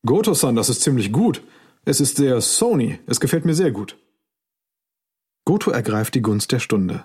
Goto-san, 0.05 0.55
das 0.55 0.69
ist 0.69 0.81
ziemlich 0.81 1.11
gut. 1.11 1.41
Es 1.85 2.01
ist 2.01 2.17
sehr 2.17 2.39
Sony. 2.41 2.99
Es 3.07 3.19
gefällt 3.19 3.45
mir 3.45 3.53
sehr 3.53 3.71
gut. 3.71 3.97
Goto 5.45 5.71
ergreift 5.71 6.15
die 6.15 6.21
Gunst 6.21 6.51
der 6.51 6.59
Stunde. 6.59 7.03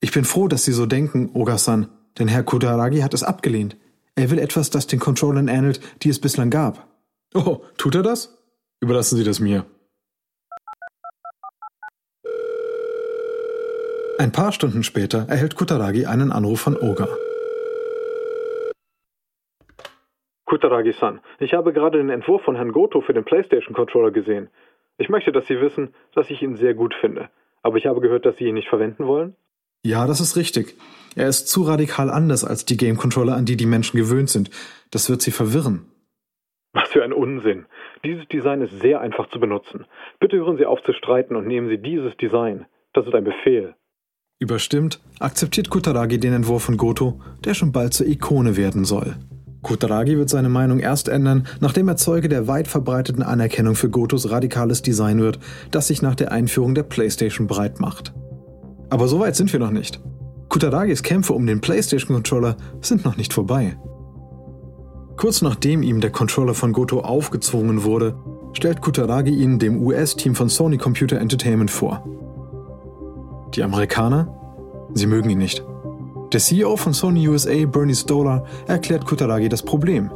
Ich 0.00 0.12
bin 0.12 0.24
froh, 0.24 0.46
dass 0.46 0.64
Sie 0.64 0.72
so 0.72 0.86
denken, 0.86 1.30
Oga-san, 1.32 1.88
denn 2.18 2.28
Herr 2.28 2.44
Kudaragi 2.44 3.00
hat 3.00 3.14
es 3.14 3.24
abgelehnt. 3.24 3.76
Er 4.14 4.30
will 4.30 4.38
etwas, 4.38 4.70
das 4.70 4.86
den 4.86 5.00
Controllern 5.00 5.48
ähnelt, 5.48 5.80
die 6.02 6.08
es 6.08 6.20
bislang 6.20 6.50
gab. 6.50 6.88
Oh, 7.34 7.62
tut 7.76 7.94
er 7.94 8.02
das? 8.02 8.38
Überlassen 8.80 9.16
Sie 9.16 9.24
das 9.24 9.40
mir. 9.40 9.66
Ein 14.18 14.32
paar 14.32 14.50
Stunden 14.50 14.82
später 14.82 15.26
erhält 15.28 15.54
Kutaragi 15.54 16.06
einen 16.06 16.32
Anruf 16.32 16.60
von 16.60 16.76
Oga. 16.76 17.06
Kutaragi-san, 20.44 21.20
ich 21.38 21.54
habe 21.54 21.72
gerade 21.72 21.98
den 21.98 22.10
Entwurf 22.10 22.42
von 22.42 22.56
Herrn 22.56 22.72
Goto 22.72 23.00
für 23.00 23.14
den 23.14 23.24
PlayStation-Controller 23.24 24.10
gesehen. 24.10 24.48
Ich 24.96 25.08
möchte, 25.08 25.30
dass 25.30 25.46
Sie 25.46 25.60
wissen, 25.60 25.94
dass 26.16 26.30
ich 26.30 26.42
ihn 26.42 26.56
sehr 26.56 26.74
gut 26.74 26.94
finde. 27.00 27.28
Aber 27.62 27.76
ich 27.76 27.86
habe 27.86 28.00
gehört, 28.00 28.26
dass 28.26 28.36
Sie 28.36 28.46
ihn 28.46 28.54
nicht 28.54 28.68
verwenden 28.68 29.06
wollen? 29.06 29.36
Ja, 29.84 30.08
das 30.08 30.20
ist 30.20 30.36
richtig. 30.36 30.74
Er 31.14 31.28
ist 31.28 31.46
zu 31.46 31.62
radikal 31.62 32.10
anders 32.10 32.44
als 32.44 32.64
die 32.64 32.76
Game 32.76 32.96
Controller, 32.96 33.36
an 33.36 33.44
die 33.44 33.56
die 33.56 33.66
Menschen 33.66 33.98
gewöhnt 33.98 34.30
sind. 34.30 34.50
Das 34.90 35.08
wird 35.08 35.22
sie 35.22 35.30
verwirren. 35.30 35.86
Was 36.72 36.88
für 36.88 37.04
ein 37.04 37.12
Unsinn. 37.12 37.66
Dieses 38.04 38.26
Design 38.26 38.62
ist 38.62 38.80
sehr 38.80 39.00
einfach 39.00 39.28
zu 39.30 39.38
benutzen. 39.38 39.86
Bitte 40.18 40.38
hören 40.38 40.56
Sie 40.56 40.66
auf 40.66 40.82
zu 40.82 40.92
streiten 40.92 41.36
und 41.36 41.46
nehmen 41.46 41.68
Sie 41.68 41.78
dieses 41.78 42.16
Design. 42.16 42.66
Das 42.92 43.06
ist 43.06 43.14
ein 43.14 43.24
Befehl. 43.24 43.76
Überstimmt 44.40 45.00
akzeptiert 45.18 45.68
Kutaragi 45.68 46.20
den 46.20 46.32
Entwurf 46.32 46.62
von 46.62 46.76
Goto, 46.76 47.18
der 47.42 47.54
schon 47.54 47.72
bald 47.72 47.92
zur 47.92 48.06
Ikone 48.06 48.56
werden 48.56 48.84
soll. 48.84 49.16
Kutaragi 49.62 50.16
wird 50.16 50.30
seine 50.30 50.48
Meinung 50.48 50.78
erst 50.78 51.08
ändern, 51.08 51.48
nachdem 51.58 51.88
er 51.88 51.96
Zeuge 51.96 52.28
der 52.28 52.46
weit 52.46 52.68
verbreiteten 52.68 53.24
Anerkennung 53.24 53.74
für 53.74 53.90
Gotos 53.90 54.30
radikales 54.30 54.80
Design 54.80 55.18
wird, 55.20 55.40
das 55.72 55.88
sich 55.88 56.02
nach 56.02 56.14
der 56.14 56.30
Einführung 56.30 56.76
der 56.76 56.84
PlayStation 56.84 57.48
breit 57.48 57.80
macht. 57.80 58.14
Aber 58.90 59.08
so 59.08 59.18
weit 59.18 59.34
sind 59.34 59.52
wir 59.52 59.58
noch 59.58 59.72
nicht. 59.72 60.00
Kutaragis 60.48 61.02
Kämpfe 61.02 61.32
um 61.32 61.44
den 61.44 61.60
PlayStation-Controller 61.60 62.56
sind 62.80 63.04
noch 63.04 63.16
nicht 63.16 63.32
vorbei. 63.32 63.76
Kurz 65.16 65.42
nachdem 65.42 65.82
ihm 65.82 66.00
der 66.00 66.10
Controller 66.10 66.54
von 66.54 66.72
Goto 66.72 67.00
aufgezwungen 67.00 67.82
wurde, 67.82 68.14
stellt 68.52 68.82
Kutaragi 68.82 69.32
ihn 69.32 69.58
dem 69.58 69.82
US-Team 69.82 70.36
von 70.36 70.48
Sony 70.48 70.78
Computer 70.78 71.18
Entertainment 71.18 71.72
vor. 71.72 72.17
Die 73.54 73.62
Amerikaner? 73.62 74.28
Sie 74.94 75.06
mögen 75.06 75.30
ihn 75.30 75.38
nicht. 75.38 75.64
Der 76.32 76.40
CEO 76.40 76.76
von 76.76 76.92
Sony 76.92 77.28
USA, 77.28 77.64
Bernie 77.66 77.94
Stolar, 77.94 78.44
erklärt 78.66 79.06
Kutaragi 79.06 79.48
das 79.48 79.62
Problem. 79.62 80.10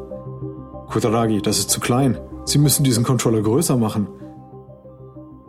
Kutaragi, 0.91 1.41
das 1.41 1.59
ist 1.59 1.71
zu 1.71 1.81
klein. 1.81 2.19
Sie 2.45 2.59
müssen 2.59 2.85
diesen 2.85 3.05
Controller 3.05 3.41
größer 3.41 3.77
machen. 3.77 4.09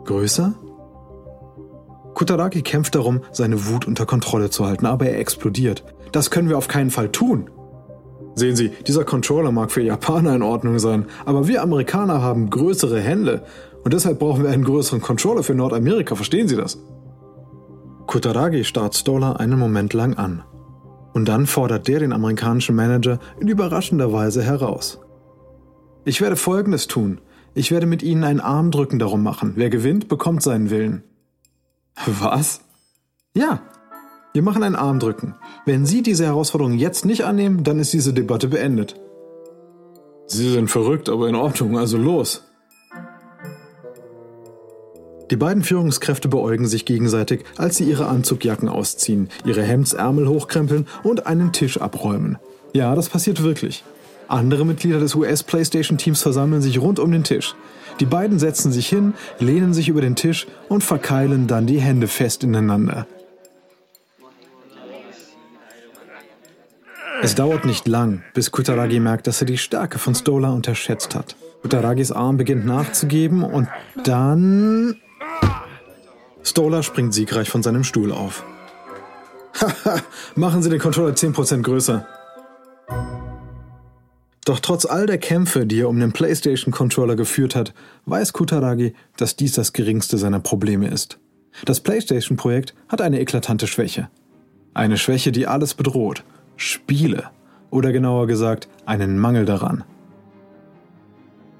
Größer? 0.04 0.54
Kutaragi 2.14 2.62
kämpft 2.62 2.94
darum, 2.94 3.20
seine 3.32 3.66
Wut 3.66 3.86
unter 3.86 4.06
Kontrolle 4.06 4.48
zu 4.48 4.64
halten, 4.64 4.86
aber 4.86 5.06
er 5.06 5.18
explodiert. 5.18 5.84
Das 6.12 6.30
können 6.30 6.48
wir 6.48 6.56
auf 6.56 6.68
keinen 6.68 6.90
Fall 6.90 7.10
tun. 7.10 7.50
Sehen 8.36 8.56
Sie, 8.56 8.70
dieser 8.86 9.04
Controller 9.04 9.52
mag 9.52 9.70
für 9.70 9.82
Japaner 9.82 10.34
in 10.34 10.42
Ordnung 10.42 10.78
sein, 10.78 11.06
aber 11.24 11.46
wir 11.46 11.62
Amerikaner 11.62 12.22
haben 12.22 12.50
größere 12.50 13.00
Hände 13.00 13.44
und 13.84 13.92
deshalb 13.92 14.18
brauchen 14.18 14.42
wir 14.42 14.50
einen 14.50 14.64
größeren 14.64 15.00
Controller 15.00 15.42
für 15.42 15.54
Nordamerika, 15.54 16.14
verstehen 16.14 16.48
Sie 16.48 16.56
das? 16.56 16.78
Kutaragi 18.06 18.64
starrt 18.64 18.94
Stoller 18.94 19.40
einen 19.40 19.58
Moment 19.58 19.92
lang 19.94 20.14
an. 20.14 20.44
Und 21.12 21.26
dann 21.26 21.46
fordert 21.46 21.88
der 21.88 22.00
den 22.00 22.12
amerikanischen 22.12 22.74
Manager 22.74 23.18
in 23.38 23.48
überraschender 23.48 24.12
Weise 24.12 24.42
heraus. 24.42 25.00
Ich 26.04 26.20
werde 26.20 26.36
Folgendes 26.36 26.86
tun. 26.86 27.20
Ich 27.54 27.70
werde 27.70 27.86
mit 27.86 28.02
Ihnen 28.02 28.24
ein 28.24 28.40
Armdrücken 28.40 28.98
darum 28.98 29.22
machen. 29.22 29.52
Wer 29.56 29.70
gewinnt, 29.70 30.08
bekommt 30.08 30.42
seinen 30.42 30.70
Willen. 30.70 31.04
Was? 32.06 32.60
Ja. 33.34 33.62
Wir 34.32 34.42
machen 34.42 34.64
ein 34.64 34.74
Armdrücken. 34.74 35.36
Wenn 35.64 35.86
Sie 35.86 36.02
diese 36.02 36.26
Herausforderung 36.26 36.74
jetzt 36.74 37.04
nicht 37.04 37.24
annehmen, 37.24 37.62
dann 37.62 37.78
ist 37.78 37.92
diese 37.92 38.12
Debatte 38.12 38.48
beendet. 38.48 39.00
Sie 40.26 40.50
sind 40.50 40.68
verrückt, 40.68 41.08
aber 41.08 41.28
in 41.28 41.36
Ordnung, 41.36 41.78
also 41.78 41.96
los. 41.96 42.42
Die 45.30 45.36
beiden 45.36 45.62
Führungskräfte 45.62 46.28
beäugen 46.28 46.66
sich 46.66 46.84
gegenseitig, 46.84 47.44
als 47.56 47.76
sie 47.76 47.84
ihre 47.84 48.06
Anzugjacken 48.06 48.68
ausziehen, 48.68 49.30
ihre 49.44 49.62
Hemdsärmel 49.62 50.28
hochkrempeln 50.28 50.86
und 51.02 51.26
einen 51.26 51.52
Tisch 51.52 51.80
abräumen. 51.80 52.38
Ja, 52.72 52.94
das 52.94 53.08
passiert 53.08 53.42
wirklich. 53.42 53.84
Andere 54.28 54.66
Mitglieder 54.66 55.00
des 55.00 55.14
US-PlayStation-Teams 55.14 56.20
versammeln 56.20 56.62
sich 56.62 56.80
rund 56.80 56.98
um 56.98 57.10
den 57.10 57.24
Tisch. 57.24 57.54
Die 58.00 58.06
beiden 58.06 58.38
setzen 58.38 58.72
sich 58.72 58.88
hin, 58.88 59.14
lehnen 59.38 59.72
sich 59.72 59.88
über 59.88 60.00
den 60.00 60.16
Tisch 60.16 60.46
und 60.68 60.82
verkeilen 60.82 61.46
dann 61.46 61.66
die 61.66 61.80
Hände 61.80 62.08
fest 62.08 62.42
ineinander. 62.42 63.06
Es 67.22 67.34
dauert 67.34 67.64
nicht 67.64 67.88
lang, 67.88 68.22
bis 68.34 68.50
Kutaragi 68.50 69.00
merkt, 69.00 69.26
dass 69.26 69.40
er 69.40 69.46
die 69.46 69.56
Stärke 69.56 69.98
von 69.98 70.14
Stola 70.14 70.50
unterschätzt 70.50 71.14
hat. 71.14 71.36
Kutaragis 71.62 72.12
Arm 72.12 72.36
beginnt 72.36 72.66
nachzugeben 72.66 73.42
und 73.42 73.68
dann 74.04 74.96
Stola 76.44 76.82
springt 76.82 77.14
siegreich 77.14 77.48
von 77.48 77.62
seinem 77.62 77.84
Stuhl 77.84 78.12
auf. 78.12 78.44
Haha, 79.60 80.00
machen 80.34 80.62
Sie 80.62 80.68
den 80.70 80.78
Controller 80.78 81.14
10% 81.14 81.62
größer. 81.62 82.06
Doch 84.44 84.60
trotz 84.60 84.84
all 84.84 85.06
der 85.06 85.16
Kämpfe, 85.16 85.64
die 85.64 85.80
er 85.80 85.88
um 85.88 85.98
den 85.98 86.12
PlayStation-Controller 86.12 87.16
geführt 87.16 87.56
hat, 87.56 87.72
weiß 88.04 88.34
Kutaragi, 88.34 88.94
dass 89.16 89.36
dies 89.36 89.52
das 89.52 89.72
geringste 89.72 90.18
seiner 90.18 90.40
Probleme 90.40 90.88
ist. 90.88 91.18
Das 91.64 91.80
PlayStation-Projekt 91.80 92.74
hat 92.88 93.00
eine 93.00 93.20
eklatante 93.20 93.66
Schwäche. 93.66 94.10
Eine 94.74 94.98
Schwäche, 94.98 95.32
die 95.32 95.46
alles 95.46 95.72
bedroht. 95.72 96.24
Spiele. 96.56 97.30
Oder 97.70 97.90
genauer 97.92 98.26
gesagt, 98.26 98.68
einen 98.84 99.18
Mangel 99.18 99.46
daran. 99.46 99.84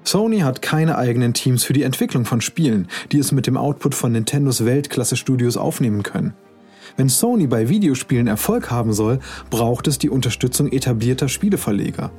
Sony 0.07 0.39
hat 0.39 0.61
keine 0.61 0.97
eigenen 0.97 1.33
Teams 1.33 1.63
für 1.63 1.73
die 1.73 1.83
Entwicklung 1.83 2.25
von 2.25 2.39
Spielen, 2.39 2.87
die 3.11 3.17
es 3.17 3.31
mit 3.31 3.47
dem 3.47 3.57
Output 3.57 3.95
von 3.95 4.11
Nintendos 4.11 4.63
Weltklasse-Studios 4.63 5.57
aufnehmen 5.57 6.03
können. 6.03 6.33
Wenn 6.97 7.09
Sony 7.09 7.47
bei 7.47 7.67
Videospielen 7.67 8.27
Erfolg 8.27 8.71
haben 8.71 8.93
soll, 8.93 9.19
braucht 9.49 9.87
es 9.87 9.97
die 9.97 10.09
Unterstützung 10.09 10.71
etablierter 10.71 11.27
Spieleverleger. 11.27 12.11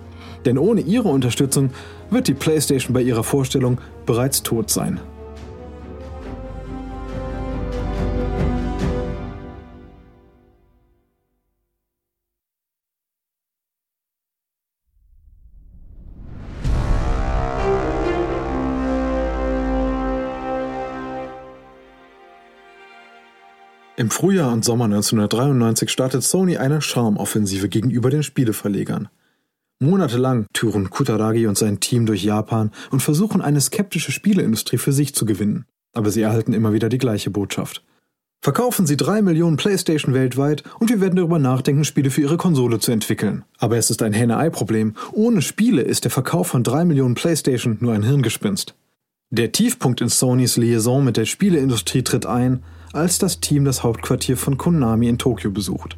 Denn 0.45 0.59
ohne 0.59 0.81
ihre 0.81 1.09
Unterstützung 1.09 1.71
wird 2.11 2.28
die 2.28 2.35
PlayStation 2.35 2.93
bei 2.93 3.02
ihrer 3.02 3.25
Vorstellung 3.25 3.81
bereits 4.05 4.43
tot 4.43 4.71
sein. 4.71 5.00
Im 23.98 24.10
Frühjahr 24.10 24.52
und 24.52 24.62
Sommer 24.62 24.84
1993 24.84 25.90
startet 25.90 26.22
Sony 26.22 26.58
eine 26.58 26.82
Charmoffensive 26.82 27.70
gegenüber 27.70 28.10
den 28.10 28.22
Spieleverlegern. 28.22 29.08
Monatelang 29.78 30.44
touren 30.52 30.90
Kutaragi 30.90 31.46
und 31.46 31.56
sein 31.56 31.80
Team 31.80 32.04
durch 32.04 32.22
Japan 32.22 32.72
und 32.90 33.00
versuchen 33.00 33.40
eine 33.40 33.60
skeptische 33.60 34.12
Spieleindustrie 34.12 34.76
für 34.76 34.92
sich 34.92 35.14
zu 35.14 35.24
gewinnen. 35.24 35.64
Aber 35.94 36.10
sie 36.10 36.20
erhalten 36.20 36.52
immer 36.52 36.74
wieder 36.74 36.90
die 36.90 36.98
gleiche 36.98 37.30
Botschaft. 37.30 37.82
Verkaufen 38.42 38.86
Sie 38.86 38.98
drei 38.98 39.22
Millionen 39.22 39.56
Playstation 39.56 40.12
weltweit 40.12 40.62
und 40.78 40.90
wir 40.90 41.00
werden 41.00 41.16
darüber 41.16 41.38
nachdenken, 41.38 41.84
Spiele 41.84 42.10
für 42.10 42.20
Ihre 42.20 42.36
Konsole 42.36 42.78
zu 42.78 42.92
entwickeln. 42.92 43.46
Aber 43.58 43.78
es 43.78 43.88
ist 43.88 44.02
ein 44.02 44.12
Henne-Ei-Problem. 44.12 44.94
Ohne 45.12 45.40
Spiele 45.40 45.80
ist 45.80 46.04
der 46.04 46.10
Verkauf 46.10 46.48
von 46.48 46.62
drei 46.62 46.84
Millionen 46.84 47.14
Playstation 47.14 47.78
nur 47.80 47.94
ein 47.94 48.02
Hirngespinst. 48.02 48.74
Der 49.30 49.52
Tiefpunkt 49.52 50.02
in 50.02 50.10
Sonys 50.10 50.58
Liaison 50.58 51.02
mit 51.02 51.16
der 51.16 51.24
Spieleindustrie 51.24 52.02
tritt 52.02 52.26
ein, 52.26 52.62
als 52.93 53.19
das 53.19 53.40
Team 53.40 53.64
das 53.64 53.83
Hauptquartier 53.83 54.37
von 54.37 54.57
Konami 54.59 55.09
in 55.09 55.19
Tokio 55.19 55.50
besucht. 55.50 55.97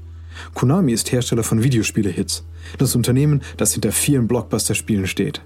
Konami 0.55 0.93
ist 0.93 1.11
Hersteller 1.13 1.43
von 1.43 1.63
Videospiele-Hits, 1.63 2.45
das 2.79 2.95
Unternehmen, 2.95 3.43
das 3.57 3.73
hinter 3.73 3.93
vielen 3.93 4.29
Blockbuster-Spielen 4.29 5.07
steht. 5.07 5.43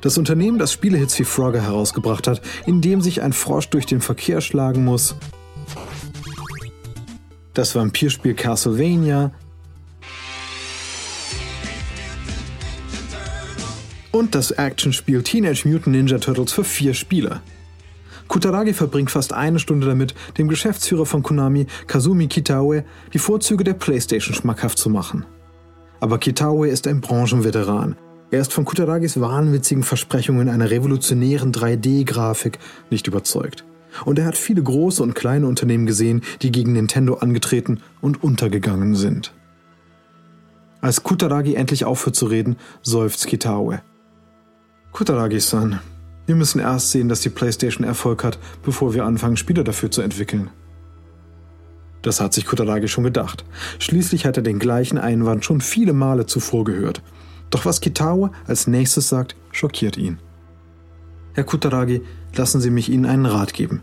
Das 0.00 0.16
Unternehmen, 0.16 0.58
das 0.58 0.72
Spielehits 0.72 1.18
wie 1.18 1.24
Frogger 1.24 1.62
herausgebracht 1.62 2.26
hat, 2.26 2.40
in 2.66 2.80
dem 2.80 3.02
sich 3.02 3.20
ein 3.20 3.32
Frosch 3.32 3.68
durch 3.68 3.86
den 3.86 4.00
Verkehr 4.00 4.40
schlagen 4.40 4.84
muss, 4.84 5.14
das 7.52 7.74
Vampirspiel 7.74 8.34
Castlevania 8.34 9.32
und 14.12 14.34
das 14.34 14.50
Actionspiel 14.50 15.22
Teenage 15.22 15.68
Mutant 15.68 15.96
Ninja 15.96 16.18
Turtles 16.18 16.52
für 16.52 16.64
vier 16.64 16.94
Spieler. 16.94 17.42
Kutaragi 18.28 18.74
verbringt 18.74 19.10
fast 19.10 19.32
eine 19.32 19.58
Stunde 19.58 19.88
damit, 19.88 20.14
dem 20.38 20.48
Geschäftsführer 20.48 21.04
von 21.04 21.22
Konami, 21.22 21.66
Kazumi 21.88 22.28
Kitaue, 22.28 22.84
die 23.12 23.18
Vorzüge 23.18 23.64
der 23.64 23.74
PlayStation 23.74 24.34
schmackhaft 24.34 24.78
zu 24.78 24.88
machen. 24.88 25.26
Aber 25.98 26.18
Kitaue 26.18 26.68
ist 26.68 26.86
ein 26.86 27.00
Branchenveteran. 27.00 27.96
Er 28.30 28.40
ist 28.40 28.52
von 28.52 28.64
Kutaragis 28.64 29.20
wahnwitzigen 29.20 29.82
Versprechungen 29.82 30.48
einer 30.48 30.70
revolutionären 30.70 31.50
3D-Grafik 31.52 32.60
nicht 32.88 33.08
überzeugt. 33.08 33.64
Und 34.04 34.20
er 34.20 34.26
hat 34.26 34.36
viele 34.36 34.62
große 34.62 35.02
und 35.02 35.14
kleine 35.14 35.48
Unternehmen 35.48 35.86
gesehen, 35.86 36.22
die 36.42 36.52
gegen 36.52 36.74
Nintendo 36.74 37.14
angetreten 37.14 37.80
und 38.00 38.22
untergegangen 38.22 38.94
sind. 38.94 39.32
Als 40.80 41.02
Kutaragi 41.02 41.56
endlich 41.56 41.84
aufhört 41.84 42.14
zu 42.14 42.26
reden, 42.26 42.56
seufzt 42.82 43.26
Kitaue. 43.26 43.82
Kutaragi-san, 44.92 45.80
wir 46.26 46.34
müssen 46.34 46.60
erst 46.60 46.90
sehen, 46.90 47.08
dass 47.08 47.20
die 47.20 47.28
PlayStation 47.28 47.86
Erfolg 47.86 48.24
hat, 48.24 48.38
bevor 48.62 48.94
wir 48.94 49.04
anfangen, 49.04 49.36
Spiele 49.36 49.64
dafür 49.64 49.90
zu 49.90 50.02
entwickeln. 50.02 50.50
Das 52.02 52.20
hat 52.20 52.32
sich 52.32 52.46
Kutaragi 52.46 52.88
schon 52.88 53.04
gedacht. 53.04 53.44
Schließlich 53.78 54.26
hat 54.26 54.36
er 54.36 54.42
den 54.42 54.58
gleichen 54.58 54.98
Einwand 54.98 55.44
schon 55.44 55.60
viele 55.60 55.92
Male 55.92 56.26
zuvor 56.26 56.64
gehört. 56.64 57.02
Doch 57.50 57.64
was 57.64 57.80
Kitaue 57.80 58.30
als 58.46 58.66
nächstes 58.66 59.08
sagt, 59.08 59.36
schockiert 59.52 59.96
ihn. 59.96 60.18
Herr 61.34 61.44
Kutaragi, 61.44 62.02
lassen 62.34 62.60
Sie 62.60 62.70
mich 62.70 62.88
Ihnen 62.88 63.06
einen 63.06 63.26
Rat 63.26 63.54
geben. 63.54 63.82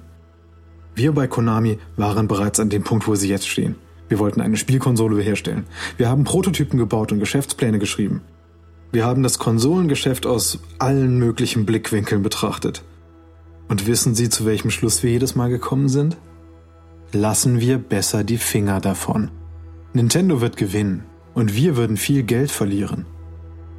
Wir 0.95 1.11
bei 1.11 1.27
Konami 1.27 1.77
waren 1.95 2.27
bereits 2.27 2.59
an 2.59 2.69
dem 2.69 2.83
Punkt, 2.83 3.07
wo 3.07 3.13
sie 3.13 3.29
jetzt 3.29 3.47
stehen. 3.47 3.75
Wir 4.09 4.19
wollten 4.19 4.41
eine 4.41 4.57
Spielkonsole 4.57 5.21
herstellen. 5.21 5.65
Wir 5.97 6.09
haben 6.09 6.23
Prototypen 6.23 6.79
gebaut 6.79 7.11
und 7.11 7.19
Geschäftspläne 7.19 7.77
geschrieben. 7.77 8.21
Wir 8.91 9.05
haben 9.05 9.21
das 9.21 9.37
Konsolengeschäft 9.37 10.25
aus 10.25 10.59
allen 10.79 11.19
möglichen 11.19 11.65
Blickwinkeln 11.65 12.23
betrachtet. 12.23 12.83
Und 13.67 13.85
wissen 13.85 14.15
Sie, 14.15 14.29
zu 14.29 14.45
welchem 14.45 14.71
Schluss 14.71 15.03
wir 15.03 15.11
jedes 15.11 15.35
Mal 15.35 15.49
gekommen 15.49 15.89
sind? 15.89 16.17
Lassen 17.11 17.59
wir 17.59 17.77
besser 17.77 18.23
die 18.23 18.37
Finger 18.37 18.79
davon. 18.79 19.31
Nintendo 19.93 20.41
wird 20.41 20.57
gewinnen 20.57 21.03
und 21.33 21.53
wir 21.53 21.75
würden 21.75 21.97
viel 21.97 22.23
Geld 22.23 22.51
verlieren. 22.51 23.05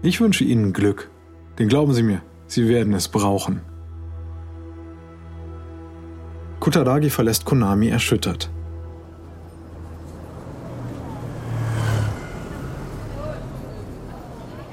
Ich 0.03 0.21
wünsche 0.21 0.45
Ihnen 0.45 0.73
Glück, 0.73 1.11
denn 1.59 1.69
glauben 1.69 1.95
Sie 1.95 2.03
mir, 2.03 2.23
Sie 2.47 2.69
werden 2.69 2.93
es 2.93 3.09
brauchen. 3.09 3.61
Kutaragi 6.61 7.09
verlässt 7.09 7.45
Konami 7.45 7.89
erschüttert. 7.89 8.51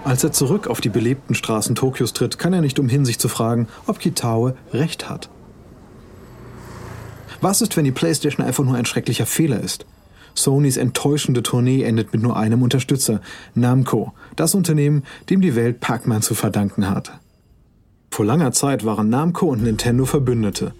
Als 0.05 0.23
er 0.23 0.31
zurück 0.31 0.67
auf 0.67 0.81
die 0.81 0.89
belebten 0.89 1.33
Straßen 1.33 1.73
Tokios 1.73 2.13
tritt, 2.13 2.37
kann 2.37 2.53
er 2.53 2.61
nicht 2.61 2.77
umhin, 2.77 3.05
sich 3.05 3.17
zu 3.17 3.27
fragen, 3.27 3.67
ob 3.87 3.97
Kitaue 3.97 4.55
recht 4.71 5.09
hat. 5.09 5.29
Was 7.41 7.63
ist, 7.63 7.75
wenn 7.75 7.85
die 7.85 7.91
PlayStation 7.91 8.45
einfach 8.45 8.63
nur 8.63 8.75
ein 8.75 8.85
schrecklicher 8.85 9.25
Fehler 9.25 9.59
ist? 9.59 9.87
Sonys 10.35 10.77
enttäuschende 10.77 11.41
Tournee 11.41 11.81
endet 11.81 12.13
mit 12.13 12.21
nur 12.21 12.37
einem 12.37 12.61
Unterstützer, 12.61 13.19
Namco, 13.55 14.13
das 14.35 14.53
Unternehmen, 14.53 15.03
dem 15.31 15.41
die 15.41 15.55
Welt 15.55 15.79
Pac-Man 15.79 16.21
zu 16.21 16.35
verdanken 16.35 16.87
hat. 16.87 17.19
Vor 18.11 18.25
langer 18.25 18.51
Zeit 18.51 18.85
waren 18.85 19.09
Namco 19.09 19.47
und 19.47 19.63
Nintendo 19.63 20.05
Verbündete. 20.05 20.73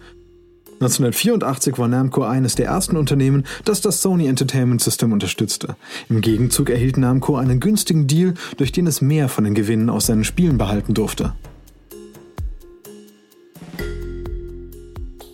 1984 0.76 1.80
war 1.80 1.88
Namco 1.88 2.24
eines 2.24 2.56
der 2.56 2.66
ersten 2.68 2.98
Unternehmen, 2.98 3.46
das 3.64 3.80
das 3.80 4.02
Sony 4.02 4.28
Entertainment 4.28 4.82
System 4.82 5.14
unterstützte. 5.14 5.78
Im 6.10 6.20
Gegenzug 6.20 6.70
erhielt 6.70 6.98
Namco 6.98 7.38
einen 7.38 7.62
günstigen 7.62 8.08
Deal, 8.08 8.34
durch 8.58 8.74
den 8.74 8.86
es 8.86 9.02
mehr 9.02 9.30
von 9.30 9.46
den 9.46 9.54
Gewinnen 9.54 9.90
aus 9.90 10.08
seinen 10.08 10.26
Spielen 10.26 10.58
behalten 10.58 10.94
durfte. 10.94 11.34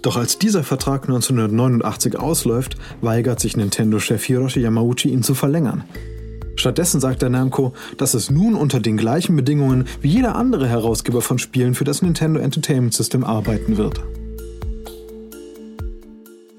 Doch 0.04 0.18
als 0.18 0.38
dieser 0.38 0.64
Vertrag 0.64 1.04
1989 1.04 2.18
ausläuft, 2.18 2.78
weigert 3.02 3.40
sich 3.40 3.58
Nintendo-Chef 3.58 4.24
Hiroshi 4.24 4.60
Yamauchi 4.60 5.10
ihn 5.10 5.24
zu 5.24 5.34
verlängern. 5.34 5.84
Stattdessen 6.56 7.00
sagt 7.00 7.22
der 7.24 7.30
Namco, 7.30 7.74
dass 7.98 8.14
es 8.14 8.30
nun 8.30 8.56
unter 8.56 8.80
den 8.80 8.98
gleichen 8.98 9.36
Bedingungen 9.36 9.86
wie 10.02 10.10
jeder 10.10 10.36
andere 10.36 10.68
Herausgeber 10.68 11.22
von 11.22 11.40
Spielen 11.40 11.74
für 11.74 11.84
das 11.84 12.02
Nintendo 12.02 12.40
Entertainment 12.40 12.94
System 12.94 13.24
arbeiten 13.24 13.78
wird. 13.78 14.02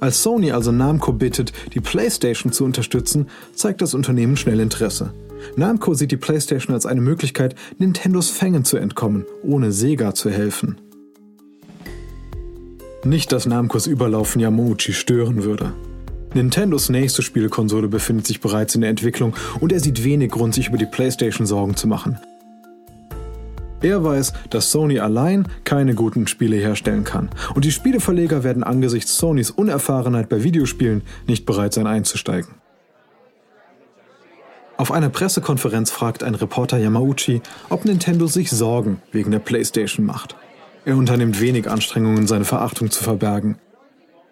Als 0.03 0.21
Sony 0.21 0.51
also 0.51 0.73
Namco 0.73 1.13
bittet, 1.13 1.53
die 1.75 1.81
PlayStation 1.81 2.51
zu 2.51 2.65
unterstützen, 2.65 3.29
zeigt 3.55 3.83
das 3.83 3.95
Unternehmen 3.95 4.37
schnell 4.37 4.59
Interesse. 4.59 5.15
Namco 5.55 5.95
sieht 5.95 6.11
die 6.11 6.17
PlayStation 6.17 6.75
als 6.75 6.87
eine 6.87 7.01
Möglichkeit, 7.01 7.55
Nintendos 7.79 8.29
Fängen 8.29 8.65
zu 8.65 8.79
entkommen, 8.79 9.27
ohne 9.45 9.71
Sega 9.71 10.13
zu 10.13 10.29
helfen. 10.29 10.77
Nicht, 13.05 13.31
dass 13.31 13.47
Namcos 13.47 13.87
Überlaufen 13.87 14.41
Yamauchi 14.41 14.93
stören 14.93 15.45
würde. 15.45 15.73
Nintendos 16.35 16.89
nächste 16.89 17.23
Spielkonsole 17.23 17.87
befindet 17.87 18.27
sich 18.27 18.41
bereits 18.41 18.75
in 18.75 18.81
der 18.81 18.91
Entwicklung 18.91 19.35
und 19.61 19.71
er 19.71 19.79
sieht 19.79 20.03
wenig 20.03 20.33
Grund, 20.33 20.53
sich 20.53 20.67
über 20.67 20.79
die 20.79 20.87
PlayStation 20.87 21.47
Sorgen 21.47 21.77
zu 21.77 21.87
machen. 21.87 22.19
Er 23.83 24.05
weiß, 24.05 24.33
dass 24.51 24.71
Sony 24.71 25.01
allein 25.01 25.47
keine 25.65 25.95
guten 25.95 26.27
Spiele 26.29 26.57
herstellen 26.57 27.05
kann. 27.05 27.31
Und 27.55 27.65
die 27.65 27.73
Spieleverleger 27.73 28.45
werden 28.45 28.63
angesichts 28.63 29.19
Sonys 29.19 29.51
Unerfahrenheit 29.51 30.29
bei 30.29 30.45
Videospielen 30.45 31.03
nicht 31.27 31.47
bereit 31.47 31.75
sein 31.75 31.87
einzusteigen. 31.87 32.55
Auf 34.77 34.91
einer 34.91 35.11
Pressekonferenz 35.11 35.91
fragt 35.91 36.25
ein 36.25 36.35
Reporter 36.35 36.79
Yamauchi, 36.79 37.43
ob 37.69 37.85
Nintendo 37.85 38.27
sich 38.27 38.51
Sorgen 38.51 39.03
wegen 39.13 39.31
der 39.31 39.39
PlayStation 39.39 40.07
macht. 40.07 40.37
Er 40.85 40.97
unternimmt 40.97 41.41
wenig 41.41 41.71
Anstrengungen, 41.71 42.27
seine 42.27 42.45
Verachtung 42.45 42.91
zu 42.91 43.05
verbergen. 43.05 43.59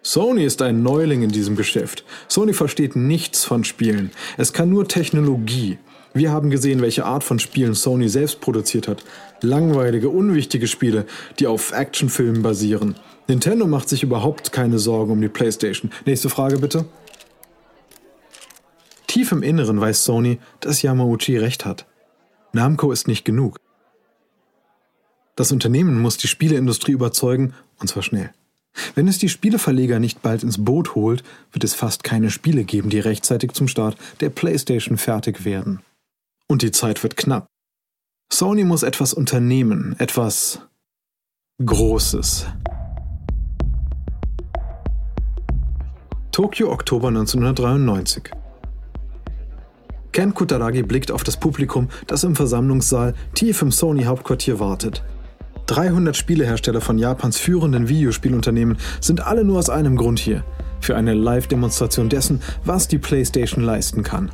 Sony 0.01 0.43
ist 0.43 0.61
ein 0.61 0.81
Neuling 0.81 1.21
in 1.21 1.29
diesem 1.29 1.55
Geschäft. 1.55 2.03
Sony 2.27 2.53
versteht 2.53 2.95
nichts 2.95 3.45
von 3.45 3.63
Spielen. 3.63 4.11
Es 4.37 4.51
kann 4.51 4.69
nur 4.69 4.87
Technologie. 4.87 5.77
Wir 6.13 6.31
haben 6.31 6.49
gesehen, 6.49 6.81
welche 6.81 7.05
Art 7.05 7.23
von 7.23 7.39
Spielen 7.39 7.73
Sony 7.73 8.09
selbst 8.09 8.41
produziert 8.41 8.87
hat. 8.87 9.03
Langweilige, 9.41 10.09
unwichtige 10.09 10.67
Spiele, 10.67 11.05
die 11.39 11.47
auf 11.47 11.71
Actionfilmen 11.71 12.41
basieren. 12.41 12.95
Nintendo 13.27 13.65
macht 13.65 13.87
sich 13.87 14.03
überhaupt 14.03 14.51
keine 14.51 14.77
Sorgen 14.77 15.13
um 15.13 15.21
die 15.21 15.29
PlayStation. 15.29 15.91
Nächste 16.05 16.29
Frage 16.29 16.57
bitte. 16.57 16.85
Tief 19.07 19.31
im 19.31 19.41
Inneren 19.41 19.79
weiß 19.79 20.03
Sony, 20.03 20.39
dass 20.59 20.81
Yamauchi 20.81 21.37
recht 21.37 21.65
hat. 21.65 21.85
Namco 22.53 22.91
ist 22.91 23.07
nicht 23.07 23.23
genug. 23.23 23.57
Das 25.35 25.51
Unternehmen 25.51 25.99
muss 25.99 26.17
die 26.17 26.27
Spieleindustrie 26.27 26.91
überzeugen, 26.91 27.53
und 27.79 27.87
zwar 27.87 28.03
schnell. 28.03 28.31
Wenn 28.95 29.07
es 29.07 29.17
die 29.17 29.29
Spieleverleger 29.29 29.99
nicht 29.99 30.21
bald 30.21 30.43
ins 30.43 30.63
Boot 30.63 30.95
holt, 30.95 31.23
wird 31.51 31.63
es 31.63 31.73
fast 31.73 32.03
keine 32.03 32.29
Spiele 32.29 32.63
geben, 32.63 32.89
die 32.89 32.99
rechtzeitig 32.99 33.53
zum 33.53 33.67
Start 33.67 33.97
der 34.19 34.29
PlayStation 34.29 34.97
fertig 34.97 35.45
werden. 35.45 35.81
Und 36.51 36.63
die 36.63 36.71
Zeit 36.71 37.01
wird 37.01 37.15
knapp. 37.15 37.47
Sony 38.29 38.65
muss 38.65 38.83
etwas 38.83 39.13
unternehmen, 39.13 39.95
etwas 39.99 40.59
Großes. 41.65 42.45
Tokio, 46.33 46.69
Oktober 46.69 47.07
1993. 47.07 48.31
Ken 50.11 50.33
Kutaragi 50.33 50.83
blickt 50.83 51.09
auf 51.09 51.23
das 51.23 51.37
Publikum, 51.37 51.87
das 52.07 52.25
im 52.25 52.35
Versammlungssaal 52.35 53.13
tief 53.33 53.61
im 53.61 53.71
Sony-Hauptquartier 53.71 54.59
wartet. 54.59 55.05
300 55.67 56.17
Spielehersteller 56.17 56.81
von 56.81 56.97
Japans 56.97 57.37
führenden 57.37 57.87
Videospielunternehmen 57.87 58.75
sind 58.99 59.25
alle 59.25 59.45
nur 59.45 59.57
aus 59.57 59.69
einem 59.69 59.95
Grund 59.95 60.19
hier: 60.19 60.43
für 60.81 60.97
eine 60.97 61.13
Live-Demonstration 61.13 62.09
dessen, 62.09 62.41
was 62.65 62.89
die 62.89 62.97
PlayStation 62.97 63.63
leisten 63.63 64.03
kann. 64.03 64.33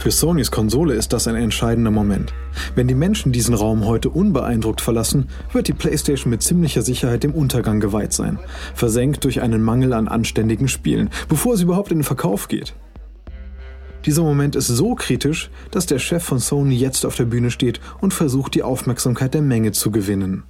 Für 0.00 0.10
Sonys 0.10 0.50
Konsole 0.50 0.94
ist 0.94 1.12
das 1.12 1.28
ein 1.28 1.34
entscheidender 1.34 1.90
Moment. 1.90 2.32
Wenn 2.74 2.88
die 2.88 2.94
Menschen 2.94 3.32
diesen 3.32 3.52
Raum 3.52 3.84
heute 3.84 4.08
unbeeindruckt 4.08 4.80
verlassen, 4.80 5.28
wird 5.52 5.68
die 5.68 5.74
PlayStation 5.74 6.30
mit 6.30 6.42
ziemlicher 6.42 6.80
Sicherheit 6.80 7.22
dem 7.22 7.34
Untergang 7.34 7.80
geweiht 7.80 8.14
sein, 8.14 8.38
versenkt 8.74 9.24
durch 9.24 9.42
einen 9.42 9.62
Mangel 9.62 9.92
an 9.92 10.08
anständigen 10.08 10.68
Spielen, 10.68 11.10
bevor 11.28 11.58
sie 11.58 11.64
überhaupt 11.64 11.92
in 11.92 11.98
den 11.98 12.04
Verkauf 12.04 12.48
geht. 12.48 12.74
Dieser 14.06 14.22
Moment 14.22 14.56
ist 14.56 14.68
so 14.68 14.94
kritisch, 14.94 15.50
dass 15.70 15.84
der 15.84 15.98
Chef 15.98 16.24
von 16.24 16.38
Sony 16.38 16.76
jetzt 16.76 17.04
auf 17.04 17.16
der 17.16 17.26
Bühne 17.26 17.50
steht 17.50 17.82
und 18.00 18.14
versucht, 18.14 18.54
die 18.54 18.62
Aufmerksamkeit 18.62 19.34
der 19.34 19.42
Menge 19.42 19.72
zu 19.72 19.90
gewinnen. 19.90 20.44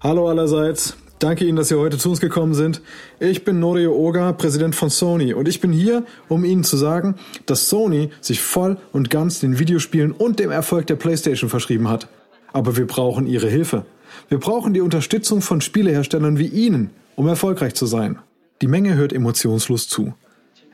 Hallo 0.00 0.28
allerseits, 0.28 0.96
Danke 1.18 1.46
Ihnen, 1.46 1.56
dass 1.56 1.68
Sie 1.68 1.78
heute 1.78 1.96
zu 1.96 2.10
uns 2.10 2.20
gekommen 2.20 2.52
sind. 2.52 2.82
Ich 3.20 3.42
bin 3.42 3.58
Norio 3.58 3.94
Oga, 3.94 4.32
Präsident 4.32 4.74
von 4.74 4.90
Sony 4.90 5.32
und 5.32 5.48
ich 5.48 5.62
bin 5.62 5.72
hier, 5.72 6.04
um 6.28 6.44
Ihnen 6.44 6.62
zu 6.62 6.76
sagen, 6.76 7.14
dass 7.46 7.70
Sony 7.70 8.10
sich 8.20 8.42
voll 8.42 8.76
und 8.92 9.08
ganz 9.08 9.40
den 9.40 9.58
Videospielen 9.58 10.12
und 10.12 10.38
dem 10.38 10.50
Erfolg 10.50 10.86
der 10.88 10.96
PlayStation 10.96 11.48
verschrieben 11.48 11.88
hat. 11.88 12.08
Aber 12.52 12.76
wir 12.76 12.86
brauchen 12.86 13.26
Ihre 13.26 13.48
Hilfe. 13.48 13.86
Wir 14.28 14.38
brauchen 14.38 14.74
die 14.74 14.82
Unterstützung 14.82 15.40
von 15.40 15.62
Spieleherstellern 15.62 16.38
wie 16.38 16.48
Ihnen, 16.48 16.90
um 17.14 17.26
erfolgreich 17.26 17.74
zu 17.74 17.86
sein. 17.86 18.18
Die 18.60 18.68
Menge 18.68 18.94
hört 18.94 19.14
emotionslos 19.14 19.88
zu. 19.88 20.12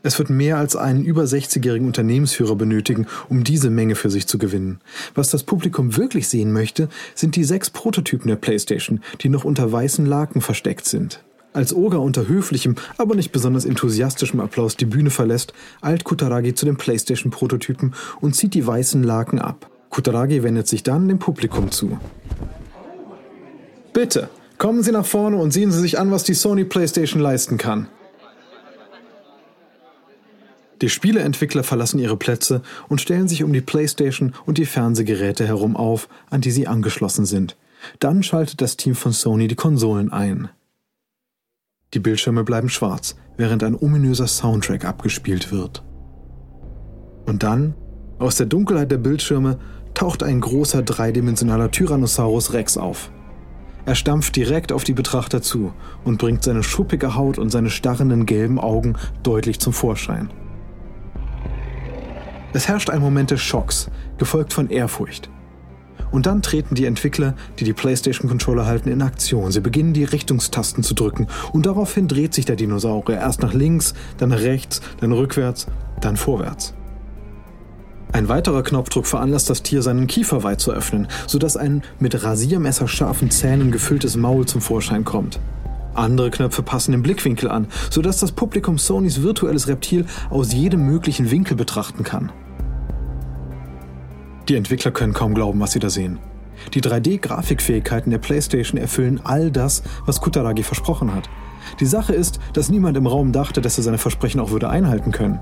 Es 0.03 0.19
wird 0.19 0.31
mehr 0.31 0.57
als 0.57 0.75
einen 0.75 1.05
über 1.05 1.23
60-jährigen 1.23 1.87
Unternehmensführer 1.87 2.57
benötigen, 2.57 3.07
um 3.29 3.45
diese 3.45 3.71
Menge 3.71 3.95
für 3.95 4.11
sich 4.11 4.27
zu 4.27 4.39
gewinnen. 4.39 4.81
Was 5.15 5.31
das 5.31 5.45
Publikum 5.45 5.97
wirklich 5.97 6.29
sehen 6.29 6.53
möchte, 6.53 6.89
sind 7.15 7.37
die 7.37 7.45
sechs 7.45 7.71
Prototypen 7.71 8.29
der 8.29 8.37
PlayStation, 8.37 9.01
die 9.21 9.29
noch 9.29 9.45
unter 9.45 9.71
weißen 9.71 10.05
Laken 10.05 10.41
versteckt 10.41 10.87
sind. 10.87 11.23
Als 11.53 11.75
Oga 11.75 11.99
unter 11.99 12.27
höflichem, 12.27 12.77
aber 12.97 13.15
nicht 13.15 13.31
besonders 13.31 13.65
enthusiastischem 13.65 14.41
Applaus 14.41 14.77
die 14.77 14.87
Bühne 14.87 15.11
verlässt, 15.11 15.53
eilt 15.83 16.03
Kutaragi 16.03 16.55
zu 16.55 16.65
den 16.65 16.77
PlayStation-Prototypen 16.77 17.95
und 18.21 18.35
zieht 18.35 18.55
die 18.55 18.67
weißen 18.67 19.03
Laken 19.03 19.39
ab. 19.39 19.71
Kutaragi 19.91 20.43
wendet 20.43 20.67
sich 20.67 20.83
dann 20.83 21.09
dem 21.09 21.19
Publikum 21.19 21.71
zu. 21.71 21.99
Bitte, 23.93 24.31
kommen 24.57 24.83
Sie 24.83 24.93
nach 24.93 25.05
vorne 25.05 25.37
und 25.37 25.53
sehen 25.53 25.71
Sie 25.71 25.81
sich 25.81 25.99
an, 25.99 26.11
was 26.11 26.25
die 26.25 26.33
Sony 26.33 26.65
PlayStation 26.65 27.21
leisten 27.21 27.59
kann. 27.59 27.89
Die 30.83 30.89
Spieleentwickler 30.89 31.63
verlassen 31.63 32.01
ihre 32.01 32.17
Plätze 32.17 32.61
und 32.89 33.01
stellen 33.01 33.29
sich 33.29 33.45
um 33.45 33.53
die 33.53 33.61
Playstation 33.61 34.35
und 34.47 34.59
die 34.59 34.67
Fernsehgeräte 34.67 35.47
herum 35.47 35.77
auf, 35.77 36.09
an 36.29 36.41
die 36.41 36.51
sie 36.51 36.67
angeschlossen 36.67 37.25
sind. 37.25 37.57
Dann 38.01 38.25
schaltet 38.25 38.61
das 38.61 38.77
Team 38.77 38.97
von 38.97 39.13
Sony 39.13 39.47
die 39.47 39.55
Konsolen 39.55 40.13
ein. 40.13 40.49
Die 41.95 42.01
Bildschirme 42.01 42.43
bleiben 42.43 42.69
schwarz, 42.69 43.15
während 43.37 43.63
ein 43.63 43.77
ominöser 43.77 44.27
Soundtrack 44.27 44.85
abgespielt 44.85 45.53
wird. 45.53 45.85
Und 47.27 47.45
dann, 47.45 47.75
aus 48.19 48.37
der 48.37 48.47
Dunkelheit 48.47 48.91
der 48.91 48.99
Bildschirme, 48.99 49.61
taucht 49.95 50.25
ein 50.25 50.41
großer 50.41 50.83
dreidimensionaler 50.83 51.71
Tyrannosaurus 51.71 52.55
Rex 52.55 52.77
auf. 52.77 53.13
Er 53.85 53.95
stampft 53.95 54.35
direkt 54.35 54.73
auf 54.73 54.83
die 54.83 54.95
Betrachter 54.95 55.43
zu 55.43 55.73
und 56.03 56.19
bringt 56.19 56.43
seine 56.43 56.65
schuppige 56.65 57.15
Haut 57.15 57.39
und 57.39 57.51
seine 57.51 57.71
starrenden 57.71 58.27
gelben 58.27 58.59
Augen 58.59 58.97
deutlich 59.23 59.61
zum 59.61 59.73
Vorschein. 59.73 60.31
Es 62.53 62.69
herrscht 62.69 62.91
ein 62.91 63.01
Moment 63.01 63.31
des 63.31 63.41
Schocks, 63.41 63.89
gefolgt 64.19 64.53
von 64.53 64.69
Ehrfurcht. 64.69 65.31
Und 66.11 66.27
dann 66.27 66.43
treten 66.43 66.75
die 66.75 66.85
Entwickler, 66.85 67.35
die 67.59 67.65
die 67.65 67.73
PlayStation-Controller 67.73 68.67
halten, 68.67 68.91
in 68.91 69.01
Aktion. 69.01 69.51
Sie 69.51 69.61
beginnen 69.61 69.95
die 69.95 70.05
Richtungstasten 70.05 70.83
zu 70.85 70.95
drücken 70.95 71.27
und 71.53 71.65
daraufhin 71.65 72.07
dreht 72.09 72.35
sich 72.35 72.45
der 72.45 72.57
Dinosaurier 72.57 73.19
erst 73.19 73.41
nach 73.41 73.55
links, 73.55 73.95
dann 74.19 74.29
nach 74.29 74.41
rechts, 74.41 74.83
dann 75.01 75.13
rückwärts, 75.13 75.67
dann 76.01 76.19
vorwärts. 76.19 76.75
Ein 78.13 78.29
weiterer 78.29 78.63
Knopfdruck 78.63 79.07
veranlasst 79.07 79.49
das 79.49 79.63
Tier, 79.63 79.81
seinen 79.81 80.07
Kiefer 80.07 80.43
weit 80.43 80.61
zu 80.61 80.71
öffnen, 80.71 81.09
sodass 81.27 81.57
ein 81.57 81.83
mit 81.99 82.23
rasiermesserscharfen 82.23 83.31
Zähnen 83.31 83.73
gefülltes 83.73 84.19
Maul 84.19 84.45
zum 84.45 84.61
Vorschein 84.61 85.05
kommt. 85.05 85.41
Andere 85.95 86.31
Knöpfe 86.31 86.63
passen 86.63 86.93
den 86.93 87.03
Blickwinkel 87.03 87.51
an, 87.51 87.67
sodass 87.91 88.19
das 88.19 88.33
Publikum 88.33 88.79
Sonys 88.79 89.23
virtuelles 89.23 89.69
Reptil 89.69 90.07
aus 90.31 90.53
jedem 90.53 90.87
möglichen 90.87 91.31
Winkel 91.31 91.57
betrachten 91.57 92.05
kann. 92.05 92.33
Die 94.49 94.57
Entwickler 94.57 94.91
können 94.91 95.13
kaum 95.13 95.35
glauben, 95.35 95.61
was 95.61 95.73
sie 95.73 95.79
da 95.79 95.91
sehen. 95.91 96.19
Die 96.75 96.81
3D-Grafikfähigkeiten 96.81 98.11
der 98.11 98.19
PlayStation 98.19 98.81
erfüllen 98.81 99.21
all 99.25 99.51
das, 99.51 99.83
was 100.07 100.21
Kutaragi 100.21 100.63
versprochen 100.63 101.15
hat. 101.15 101.29
Die 101.81 101.87
Sache 101.87 102.13
ist, 102.13 102.39
dass 102.53 102.69
niemand 102.69 102.97
im 102.97 103.07
Raum 103.07 103.33
dachte, 103.33 103.61
dass 103.61 103.79
er 103.79 103.85
seine 103.85 103.99
Versprechen 103.99 104.41
auch 104.41 104.51
würde 104.51 104.69
einhalten 104.69 105.13
können. 105.13 105.41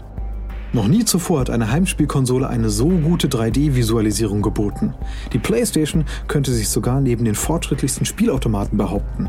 Noch 0.73 0.87
nie 0.87 1.05
zuvor 1.05 1.41
hat 1.41 1.51
eine 1.51 1.73
Heimspielkonsole 1.73 2.49
eine 2.49 2.71
so 2.71 2.89
gute 2.89 3.27
3D-Visualisierung 3.27 4.41
geboten. 4.41 4.95
Die 5.33 5.39
PlayStation 5.39 6.05
könnte 6.29 6.53
sich 6.53 6.69
sogar 6.69 7.01
neben 7.01 7.25
den 7.25 7.35
fortschrittlichsten 7.35 8.07
Spielautomaten 8.07 8.79
behaupten. 8.79 9.29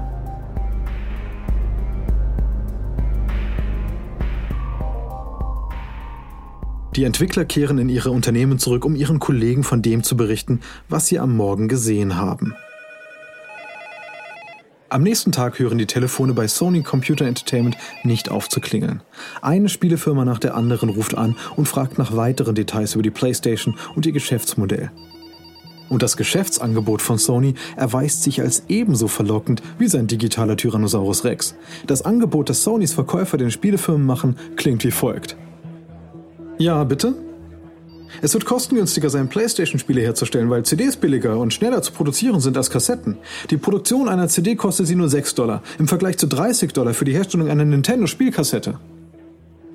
Die 6.96 7.06
Entwickler 7.06 7.46
kehren 7.46 7.78
in 7.78 7.88
ihre 7.88 8.12
Unternehmen 8.12 8.60
zurück, 8.60 8.84
um 8.84 8.96
ihren 8.96 9.20
Kollegen 9.20 9.64
von 9.64 9.82
dem 9.82 10.04
zu 10.04 10.18
berichten, 10.18 10.60
was 10.90 11.08
sie 11.08 11.20
am 11.20 11.36
Morgen 11.36 11.70
gesehen 11.70 12.18
haben. 12.18 12.54
Am 14.90 15.04
nächsten 15.04 15.32
Tag 15.32 15.58
hören 15.58 15.78
die 15.78 15.86
Telefone 15.86 16.34
bei 16.34 16.50
Sony 16.50 16.84
Computer 16.84 17.26
Entertainment 17.26 17.78
nicht 18.04 18.30
auf 18.30 18.50
zu 18.50 18.60
klingeln. 18.60 19.02
Eine 19.42 19.70
Spielefirma 19.70 20.26
nach 20.26 20.40
der 20.40 20.54
anderen 20.54 20.90
ruft 20.90 21.18
an 21.18 21.38
und 21.56 21.70
fragt 21.70 21.98
nach 21.98 22.18
weiteren 22.18 22.56
Details 22.56 22.96
über 22.96 23.04
die 23.04 23.10
PlayStation 23.10 23.78
und 23.96 24.06
ihr 24.06 24.12
Geschäftsmodell. 24.12 24.92
Und 25.88 26.04
das 26.04 26.18
Geschäftsangebot 26.18 27.02
von 27.02 27.18
Sony 27.18 27.54
erweist 27.78 28.24
sich 28.24 28.42
als 28.42 28.64
ebenso 28.68 29.08
verlockend 29.08 29.62
wie 29.78 29.88
sein 29.88 30.08
digitaler 30.08 30.58
Tyrannosaurus 30.58 31.24
Rex. 31.24 31.56
Das 31.88 32.02
Angebot, 32.02 32.50
das 32.50 32.64
Sonys 32.64 32.92
Verkäufer 32.92 33.38
den 33.38 33.52
Spielefirmen 33.52 34.06
machen, 34.06 34.36
klingt 34.58 34.84
wie 34.84 34.92
folgt. 34.92 35.38
Ja, 36.62 36.84
bitte? 36.84 37.16
Es 38.22 38.36
wird 38.36 38.46
kostengünstiger 38.46 39.10
sein, 39.10 39.30
PlayStation-Spiele 39.30 40.00
herzustellen, 40.02 40.52
weil 40.52 40.62
CDs 40.62 40.96
billiger 40.96 41.40
und 41.40 41.56
schneller 41.56 41.82
zu 41.82 41.92
produzieren 41.92 42.40
sind 42.40 42.56
als 42.56 42.70
Kassetten. 42.70 43.18
Die 43.50 43.58
Produktion 43.58 44.08
einer 44.08 44.28
CD 44.28 44.56
kostet 44.56 44.86
sie 44.86 44.96
nur 44.96 45.10
6 45.10 45.34
Dollar, 45.34 45.64
im 45.80 45.88
Vergleich 45.88 46.20
zu 46.20 46.28
30 46.28 46.72
Dollar 46.74 46.94
für 46.94 47.04
die 47.04 47.14
Herstellung 47.14 47.50
einer 47.50 47.66
Nintendo-Spielkassette. 47.66 48.78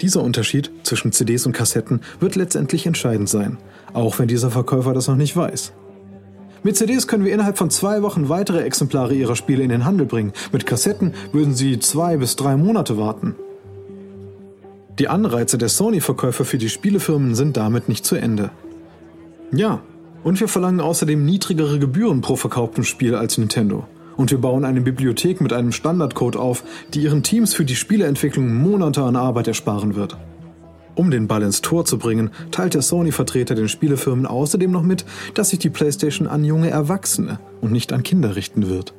Dieser 0.00 0.22
Unterschied 0.22 0.70
zwischen 0.84 1.10
CDs 1.10 1.44
und 1.44 1.54
Kassetten 1.54 2.02
wird 2.20 2.36
letztendlich 2.36 2.86
entscheidend 2.86 3.28
sein, 3.28 3.58
auch 3.92 4.20
wenn 4.20 4.28
dieser 4.28 4.52
Verkäufer 4.52 4.94
das 4.94 5.08
noch 5.08 5.16
nicht 5.16 5.36
weiß. 5.36 5.72
Mit 6.62 6.76
CDs 6.76 7.08
können 7.08 7.24
wir 7.24 7.32
innerhalb 7.32 7.58
von 7.58 7.70
zwei 7.70 8.02
Wochen 8.02 8.28
weitere 8.28 8.62
Exemplare 8.62 9.14
ihrer 9.14 9.34
Spiele 9.34 9.64
in 9.64 9.70
den 9.70 9.84
Handel 9.84 10.06
bringen. 10.06 10.32
Mit 10.52 10.66
Kassetten 10.66 11.14
würden 11.32 11.56
sie 11.56 11.80
zwei 11.80 12.16
bis 12.16 12.36
drei 12.36 12.56
Monate 12.56 12.96
warten. 12.96 13.34
Die 14.98 15.08
Anreize 15.08 15.58
der 15.58 15.68
Sony-Verkäufer 15.68 16.46
für 16.46 16.56
die 16.56 16.70
Spielefirmen 16.70 17.34
sind 17.34 17.58
damit 17.58 17.86
nicht 17.86 18.06
zu 18.06 18.16
Ende. 18.16 18.50
Ja, 19.52 19.82
und 20.24 20.40
wir 20.40 20.48
verlangen 20.48 20.80
außerdem 20.80 21.22
niedrigere 21.22 21.78
Gebühren 21.78 22.22
pro 22.22 22.36
verkauftem 22.36 22.82
Spiel 22.82 23.14
als 23.14 23.36
Nintendo. 23.36 23.86
Und 24.16 24.30
wir 24.30 24.38
bauen 24.38 24.64
eine 24.64 24.80
Bibliothek 24.80 25.42
mit 25.42 25.52
einem 25.52 25.72
Standardcode 25.72 26.36
auf, 26.36 26.64
die 26.94 27.02
ihren 27.02 27.22
Teams 27.22 27.52
für 27.52 27.66
die 27.66 27.76
Spieleentwicklung 27.76 28.54
Monate 28.54 29.02
an 29.02 29.16
Arbeit 29.16 29.48
ersparen 29.48 29.96
wird. 29.96 30.16
Um 30.94 31.10
den 31.10 31.28
Ball 31.28 31.42
ins 31.42 31.60
Tor 31.60 31.84
zu 31.84 31.98
bringen, 31.98 32.30
teilt 32.50 32.72
der 32.72 32.80
Sony-Vertreter 32.80 33.54
den 33.54 33.68
Spielefirmen 33.68 34.24
außerdem 34.24 34.70
noch 34.70 34.82
mit, 34.82 35.04
dass 35.34 35.50
sich 35.50 35.58
die 35.58 35.68
PlayStation 35.68 36.26
an 36.26 36.42
junge 36.42 36.70
Erwachsene 36.70 37.38
und 37.60 37.70
nicht 37.70 37.92
an 37.92 38.02
Kinder 38.02 38.34
richten 38.34 38.70
wird. 38.70 38.94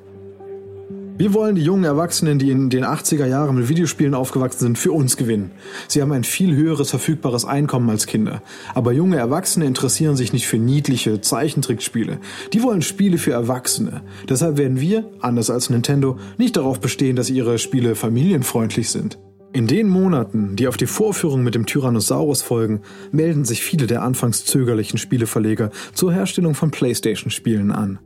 Wir 1.20 1.34
wollen 1.34 1.56
die 1.56 1.64
jungen 1.64 1.84
Erwachsenen, 1.84 2.38
die 2.38 2.52
in 2.52 2.70
den 2.70 2.86
80er 2.86 3.26
Jahren 3.26 3.56
mit 3.56 3.70
Videospielen 3.70 4.14
aufgewachsen 4.14 4.60
sind, 4.60 4.78
für 4.78 4.92
uns 4.92 5.18
gewinnen. 5.18 5.50
Sie 5.88 6.00
haben 6.00 6.12
ein 6.12 6.24
viel 6.24 6.56
höheres 6.56 6.92
verfügbares 6.92 7.44
Einkommen 7.44 7.90
als 7.90 8.06
Kinder. 8.06 8.44
Aber 8.76 8.92
junge 8.92 9.18
Erwachsene 9.18 9.66
interessieren 9.66 10.16
sich 10.16 10.32
nicht 10.32 10.46
für 10.46 10.60
niedliche 10.60 11.20
Zeichentrickspiele. 11.20 12.20
Die 12.54 12.62
wollen 12.62 12.84
Spiele 12.84 13.18
für 13.18 13.32
Erwachsene. 13.32 14.04
Deshalb 14.30 14.58
werden 14.58 14.80
wir, 14.80 15.10
anders 15.20 15.50
als 15.50 15.72
Nintendo, 15.72 16.20
nicht 16.38 16.56
darauf 16.56 16.80
bestehen, 16.80 17.16
dass 17.16 17.32
ihre 17.32 17.58
Spiele 17.58 17.96
familienfreundlich 17.96 18.92
sind. 18.92 19.18
In 19.54 19.66
den 19.66 19.88
Monaten, 19.88 20.56
die 20.56 20.68
auf 20.68 20.78
die 20.78 20.86
Vorführung 20.86 21.42
mit 21.42 21.56
dem 21.56 21.66
Tyrannosaurus 21.66 22.44
folgen, 22.44 22.82
melden 23.12 23.44
sich 23.44 23.64
viele 23.64 23.88
der 23.88 24.04
anfangs 24.04 24.46
zögerlichen 24.46 25.00
Spieleverleger 25.00 25.72
zur 25.94 26.14
Herstellung 26.14 26.54
von 26.54 26.70
PlayStation-Spielen 26.70 27.72
an. 27.72 27.98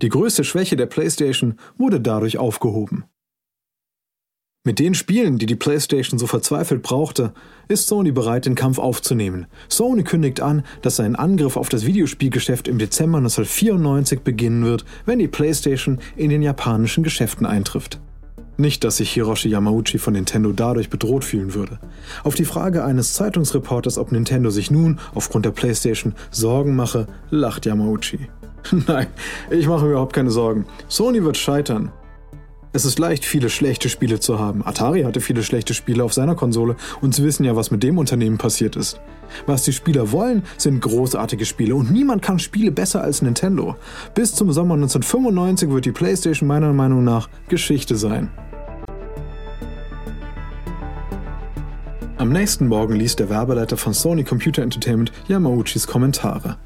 Die 0.00 0.08
größte 0.08 0.44
Schwäche 0.44 0.76
der 0.76 0.86
PlayStation 0.86 1.54
wurde 1.76 2.00
dadurch 2.00 2.38
aufgehoben. 2.38 3.04
Mit 4.64 4.78
den 4.78 4.94
Spielen, 4.94 5.38
die 5.38 5.46
die 5.46 5.56
PlayStation 5.56 6.18
so 6.18 6.26
verzweifelt 6.26 6.82
brauchte, 6.82 7.32
ist 7.68 7.88
Sony 7.88 8.12
bereit, 8.12 8.44
den 8.44 8.54
Kampf 8.54 8.78
aufzunehmen. 8.78 9.46
Sony 9.68 10.04
kündigt 10.04 10.40
an, 10.40 10.62
dass 10.82 10.96
sein 10.96 11.16
Angriff 11.16 11.56
auf 11.56 11.68
das 11.68 11.86
Videospielgeschäft 11.86 12.68
im 12.68 12.78
Dezember 12.78 13.18
1994 13.18 14.20
beginnen 14.20 14.64
wird, 14.64 14.84
wenn 15.06 15.18
die 15.18 15.28
PlayStation 15.28 16.00
in 16.16 16.30
den 16.30 16.42
japanischen 16.42 17.02
Geschäften 17.02 17.46
eintrifft. 17.46 17.98
Nicht, 18.58 18.84
dass 18.84 18.98
sich 18.98 19.10
Hiroshi 19.12 19.48
Yamauchi 19.48 19.98
von 19.98 20.12
Nintendo 20.12 20.52
dadurch 20.52 20.90
bedroht 20.90 21.24
fühlen 21.24 21.54
würde. 21.54 21.78
Auf 22.22 22.34
die 22.34 22.44
Frage 22.44 22.84
eines 22.84 23.14
Zeitungsreporters, 23.14 23.98
ob 23.98 24.12
Nintendo 24.12 24.50
sich 24.50 24.70
nun 24.70 24.98
aufgrund 25.14 25.46
der 25.46 25.52
PlayStation 25.52 26.14
Sorgen 26.30 26.76
mache, 26.76 27.06
lacht 27.30 27.66
Yamauchi. 27.66 28.28
Nein, 28.86 29.06
ich 29.50 29.66
mache 29.66 29.84
mir 29.84 29.92
überhaupt 29.92 30.12
keine 30.12 30.30
Sorgen. 30.30 30.66
Sony 30.88 31.24
wird 31.24 31.36
scheitern. 31.36 31.92
Es 32.74 32.84
ist 32.84 32.98
leicht, 32.98 33.24
viele 33.24 33.48
schlechte 33.48 33.88
Spiele 33.88 34.20
zu 34.20 34.38
haben. 34.38 34.64
Atari 34.64 35.02
hatte 35.02 35.20
viele 35.20 35.42
schlechte 35.42 35.72
Spiele 35.72 36.04
auf 36.04 36.12
seiner 36.12 36.34
Konsole 36.34 36.76
und 37.00 37.14
Sie 37.14 37.24
wissen 37.24 37.44
ja, 37.44 37.56
was 37.56 37.70
mit 37.70 37.82
dem 37.82 37.96
Unternehmen 37.96 38.36
passiert 38.36 38.76
ist. 38.76 39.00
Was 39.46 39.64
die 39.64 39.72
Spieler 39.72 40.12
wollen, 40.12 40.42
sind 40.58 40.82
großartige 40.82 41.46
Spiele 41.46 41.74
und 41.74 41.90
niemand 41.90 42.20
kann 42.20 42.38
Spiele 42.38 42.70
besser 42.70 43.02
als 43.02 43.22
Nintendo. 43.22 43.76
Bis 44.14 44.34
zum 44.34 44.52
Sommer 44.52 44.74
1995 44.74 45.70
wird 45.70 45.86
die 45.86 45.92
PlayStation 45.92 46.46
meiner 46.46 46.72
Meinung 46.74 47.04
nach 47.04 47.30
Geschichte 47.48 47.96
sein. 47.96 48.30
Am 52.18 52.30
nächsten 52.30 52.66
Morgen 52.66 52.96
liest 52.96 53.20
der 53.20 53.30
Werbeleiter 53.30 53.76
von 53.76 53.94
Sony 53.94 54.24
Computer 54.24 54.62
Entertainment 54.62 55.12
Yamauchis 55.28 55.86
Kommentare. 55.86 56.58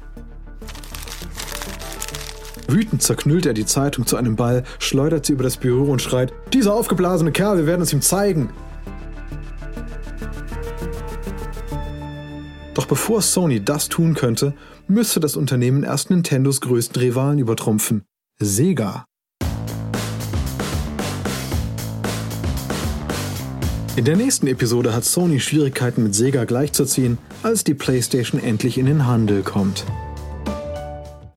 Wütend 2.67 3.01
zerknüllt 3.01 3.45
er 3.45 3.53
die 3.53 3.65
Zeitung 3.65 4.05
zu 4.05 4.15
einem 4.15 4.35
Ball, 4.35 4.63
schleudert 4.79 5.25
sie 5.25 5.33
über 5.33 5.43
das 5.43 5.57
Büro 5.57 5.91
und 5.91 6.01
schreit: 6.01 6.33
Dieser 6.53 6.73
aufgeblasene 6.73 7.31
Kerl, 7.31 7.57
wir 7.57 7.67
werden 7.67 7.81
es 7.81 7.93
ihm 7.93 8.01
zeigen! 8.01 8.49
Doch 12.73 12.85
bevor 12.85 13.21
Sony 13.21 13.63
das 13.63 13.89
tun 13.89 14.15
könnte, 14.15 14.53
müsste 14.87 15.19
das 15.19 15.35
Unternehmen 15.35 15.83
erst 15.83 16.09
Nintendos 16.09 16.61
größten 16.61 17.01
Rivalen 17.01 17.39
übertrumpfen: 17.39 18.03
Sega. 18.39 19.05
In 23.95 24.05
der 24.05 24.15
nächsten 24.15 24.47
Episode 24.47 24.95
hat 24.95 25.05
Sony 25.05 25.39
Schwierigkeiten 25.39 26.01
mit 26.01 26.15
Sega 26.15 26.45
gleichzuziehen, 26.45 27.19
als 27.43 27.63
die 27.63 27.75
PlayStation 27.75 28.41
endlich 28.41 28.79
in 28.79 28.87
den 28.87 29.05
Handel 29.05 29.43
kommt. 29.43 29.85